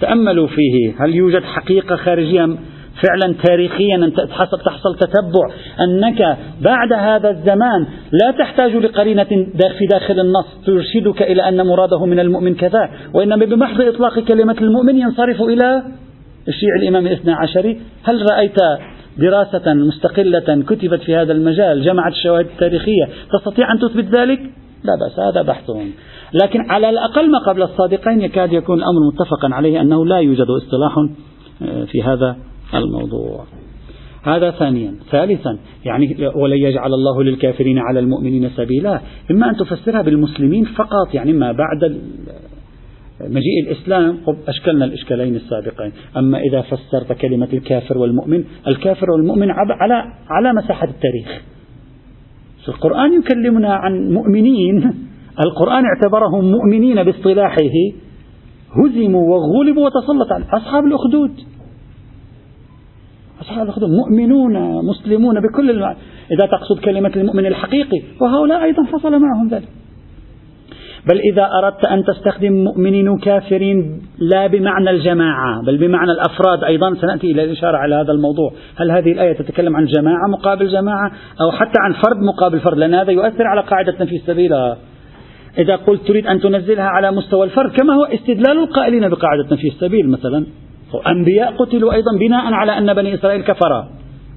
تأملوا 0.00 0.46
فيه. 0.46 1.04
هل 1.04 1.14
يوجد 1.14 1.42
حقيقة 1.42 1.96
خارجية 1.96 2.56
فعلا 3.02 3.34
تاريخيا 3.44 3.96
أن 3.96 4.12
تحصل, 4.64 4.96
تتبع. 4.96 5.46
أنك 5.80 6.36
بعد 6.60 6.92
هذا 6.92 7.30
الزمان 7.30 7.86
لا 8.12 8.30
تحتاج 8.38 8.76
لقرينة 8.76 9.24
في 9.78 9.86
داخل 9.90 10.20
النص 10.20 10.46
ترشدك 10.66 11.22
إلى 11.22 11.48
أن 11.48 11.66
مراده 11.66 12.06
من 12.06 12.20
المؤمن 12.20 12.54
كذا 12.54 12.90
وإنما 13.14 13.44
بمحض 13.44 13.80
إطلاق 13.80 14.18
كلمة 14.18 14.56
المؤمن 14.60 14.96
ينصرف 14.96 15.42
إلى 15.42 15.82
الشيعي 16.48 16.78
الإمام 16.82 17.06
الاثنى 17.06 17.32
عشري 17.32 17.80
هل 18.02 18.26
رأيت 18.32 18.56
دراسة 19.18 19.74
مستقلة 19.74 20.62
كتبت 20.68 21.00
في 21.00 21.16
هذا 21.16 21.32
المجال 21.32 21.82
جمعت 21.82 22.12
الشواهد 22.12 22.46
التاريخية 22.46 23.08
تستطيع 23.32 23.72
أن 23.72 23.78
تثبت 23.78 24.04
ذلك؟ 24.04 24.40
لا 24.84 24.92
بأس 25.00 25.18
هذا 25.18 25.42
بحثهم 25.42 25.90
لكن 26.42 26.70
على 26.70 26.90
الأقل 26.90 27.30
ما 27.30 27.38
قبل 27.38 27.62
الصادقين 27.62 28.20
يكاد 28.20 28.52
يكون 28.52 28.78
الأمر 28.78 29.00
متفقا 29.12 29.54
عليه 29.54 29.80
أنه 29.80 30.06
لا 30.06 30.18
يوجد 30.18 30.46
اصطلاح 30.50 30.94
آه، 31.62 31.84
في 31.84 32.02
هذا 32.02 32.36
الموضوع. 32.74 33.44
هذا 34.22 34.50
ثانيا. 34.50 34.94
ثالثا 35.10 35.58
يعني 35.84 36.16
ولن 36.34 36.56
يجعل 36.56 36.94
الله 36.94 37.22
للكافرين 37.22 37.78
على 37.78 38.00
المؤمنين 38.00 38.50
سبيلا. 38.56 39.00
إما 39.30 39.50
أن 39.50 39.56
تفسرها 39.56 40.02
بالمسلمين 40.02 40.64
فقط 40.64 41.14
يعني 41.14 41.32
ما 41.32 41.52
بعد 41.52 42.00
مجيء 43.20 43.62
الإسلام 43.66 44.18
أشكلنا 44.48 44.84
الإشكالين 44.84 45.36
السابقين. 45.36 45.92
أما 46.16 46.38
إذا 46.38 46.60
فسرت 46.60 47.12
كلمة 47.12 47.48
الكافر 47.52 47.98
والمؤمن 47.98 48.44
الكافر 48.68 49.10
والمؤمن 49.10 49.50
على 49.50 50.04
على 50.30 50.52
مساحة 50.52 50.88
التاريخ. 50.88 51.42
القرآن 52.68 53.12
يكلمنا 53.12 53.74
عن 53.74 54.10
مؤمنين. 54.10 54.94
القرآن 55.44 55.84
اعتبرهم 55.84 56.50
مؤمنين 56.50 57.02
باصطلاحه. 57.02 57.74
هزموا 58.70 59.28
وغلبوا 59.30 59.86
وتسلط 59.86 60.32
على 60.32 60.44
أصحاب 60.44 60.86
الأخدود. 60.86 61.30
أصحاب 63.40 63.64
الأخدود 63.64 63.90
مؤمنون 63.90 64.84
مسلمون 64.84 65.40
بكل 65.40 65.70
المعنى 65.70 65.96
إذا 66.30 66.46
تقصد 66.46 66.78
كلمة 66.84 67.12
المؤمن 67.16 67.46
الحقيقي 67.46 68.02
وهؤلاء 68.20 68.64
أيضا 68.64 68.84
حصل 68.84 69.12
معهم 69.12 69.48
ذلك. 69.50 69.68
بل 71.08 71.20
إذا 71.32 71.48
أردت 71.62 71.84
أن 71.84 72.04
تستخدم 72.04 72.52
مؤمنين 72.52 73.08
وكافرين 73.08 74.02
لا 74.18 74.46
بمعنى 74.46 74.90
الجماعة 74.90 75.62
بل 75.66 75.78
بمعنى 75.78 76.12
الأفراد 76.12 76.64
أيضا 76.64 76.94
سنأتي 76.94 77.30
إلى 77.30 77.44
الإشارة 77.44 77.76
على 77.76 77.94
هذا 77.94 78.12
الموضوع. 78.12 78.52
هل 78.76 78.90
هذه 78.90 79.12
الآية 79.12 79.32
تتكلم 79.32 79.76
عن 79.76 79.84
جماعة 79.84 80.28
مقابل 80.28 80.68
جماعة 80.68 81.12
أو 81.40 81.50
حتى 81.50 81.78
عن 81.78 81.92
فرد 81.92 82.16
مقابل 82.22 82.60
فرد؟ 82.60 82.78
لأن 82.78 82.94
هذا 82.94 83.12
يؤثر 83.12 83.46
على 83.46 83.60
قاعدة 83.60 83.92
تنفيذ 83.92 84.20
سبيلها. 84.26 84.76
إذا 85.58 85.76
قلت 85.76 86.08
تريد 86.08 86.26
أن 86.26 86.40
تنزلها 86.40 86.84
على 86.84 87.12
مستوى 87.12 87.44
الفرد 87.44 87.70
كما 87.70 87.94
هو 87.94 88.04
استدلال 88.04 88.58
القائلين 88.58 89.08
بقاعدة 89.08 89.48
تنفيذ 89.50 89.70
السبيل 89.72 90.08
مثلا. 90.08 90.46
أنبياء 91.06 91.56
قتلوا 91.56 91.92
أيضا 91.92 92.18
بناء 92.20 92.52
على 92.52 92.78
أن 92.78 92.94
بني 92.94 93.14
إسرائيل 93.14 93.42
كفر 93.42 93.84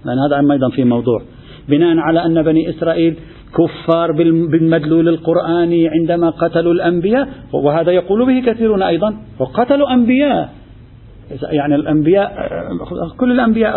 لأن 0.06 0.20
هذا 0.20 0.54
أيضا 0.54 0.70
في 0.70 0.84
موضوع. 0.84 1.22
بناء 1.70 1.98
على 1.98 2.26
أن 2.26 2.42
بني 2.42 2.70
إسرائيل 2.70 3.16
كفار 3.58 4.12
بالمدلول 4.52 5.10
القرآني 5.10 5.88
عندما 5.88 6.30
قتلوا 6.30 6.74
الأنبياء 6.74 7.30
وهذا 7.54 7.92
يقول 7.92 8.26
به 8.26 8.52
كثيرون 8.52 8.84
أيضا 8.84 9.16
وقتلوا 9.40 9.94
أنبياء. 9.94 10.50
يعني 11.52 11.76
الأنبياء 11.76 12.32
كل 13.18 13.32
الأنبياء 13.32 13.74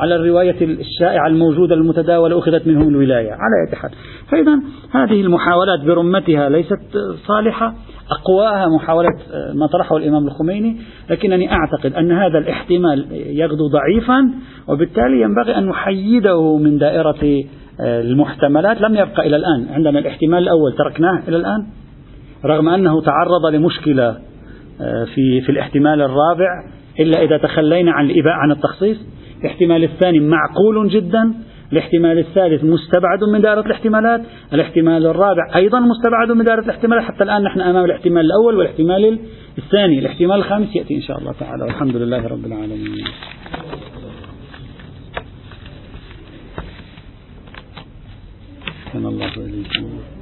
على 0.00 0.16
الرواية 0.16 0.56
الشائعة 0.60 1.26
الموجودة 1.26 1.74
المتداولة 1.74 2.38
أخذت 2.38 2.66
منهم 2.66 2.88
الولاية 2.88 3.30
على 3.30 3.70
أي 3.70 3.76
حال. 3.76 3.90
فإذا 4.30 4.60
هذه 4.90 5.20
المحاولات 5.20 5.80
برمتها 5.86 6.48
ليست 6.48 6.80
صالحة. 7.26 7.74
أقواها 8.10 8.68
محاولة 8.68 9.08
ما 9.54 9.66
طرحه 9.66 9.96
الإمام 9.96 10.26
الخميني 10.26 10.76
لكنني 11.10 11.52
أعتقد 11.52 11.92
أن 11.94 12.12
هذا 12.12 12.38
الاحتمال 12.38 13.06
يغدو 13.12 13.68
ضعيفا 13.68 14.30
وبالتالي 14.68 15.20
ينبغي 15.20 15.58
أن 15.58 15.66
نحيده 15.66 16.56
من 16.58 16.78
دائرة 16.78 17.44
المحتملات. 17.80 18.80
لم 18.80 18.94
يبقى 18.94 19.26
إلى 19.26 19.36
الآن. 19.36 19.66
عندنا 19.70 19.98
الاحتمال 19.98 20.38
الأول 20.38 20.72
تركناه 20.72 21.22
إلى 21.28 21.36
الآن 21.36 21.66
رغم 22.44 22.68
أنه 22.68 23.00
تعرض 23.02 23.46
لمشكلة 23.54 24.08
آه، 24.80 25.04
في 25.14 25.40
في 25.40 25.52
الاحتمال 25.52 26.02
الرابع 26.02 26.48
إلا 27.00 27.22
إذا 27.22 27.38
تخلينا 27.38 27.92
عن 27.92 28.10
الإباء 28.10 28.32
عن 28.32 28.50
التخصيص. 28.50 28.96
الاحتمال 29.40 29.84
الثاني 29.84 30.20
معقول 30.20 30.88
جدا. 30.88 31.34
الاحتمال 31.72 32.18
الثالث 32.18 32.64
مستبعد 32.64 33.24
من 33.32 33.40
دائرة 33.40 33.60
الاحتمالات 33.60 34.22
الاحتمال 34.52 35.06
الرابع 35.06 35.56
أيضا 35.56 35.80
مستبعد 35.80 36.30
من 36.30 36.44
دائرة 36.44 36.60
الاحتمالات 36.60 37.04
حتى 37.04 37.24
الآن 37.24 37.42
نحن 37.42 37.60
أمام 37.60 37.84
الاحتمال 37.84 38.24
الأول 38.24 38.54
والاحتمال 38.54 39.18
الثاني 39.58 39.98
الاحتمال 39.98 40.36
الخامس 40.36 40.76
يأتي 40.76 40.94
إن 40.94 41.02
شاء 41.02 41.18
الله 41.18 41.32
تعالى 41.40 41.64
والحمد 41.64 41.96
لله 41.96 42.26
رب 42.26 42.46
العالمين. 42.46 43.04
الله 48.96 50.15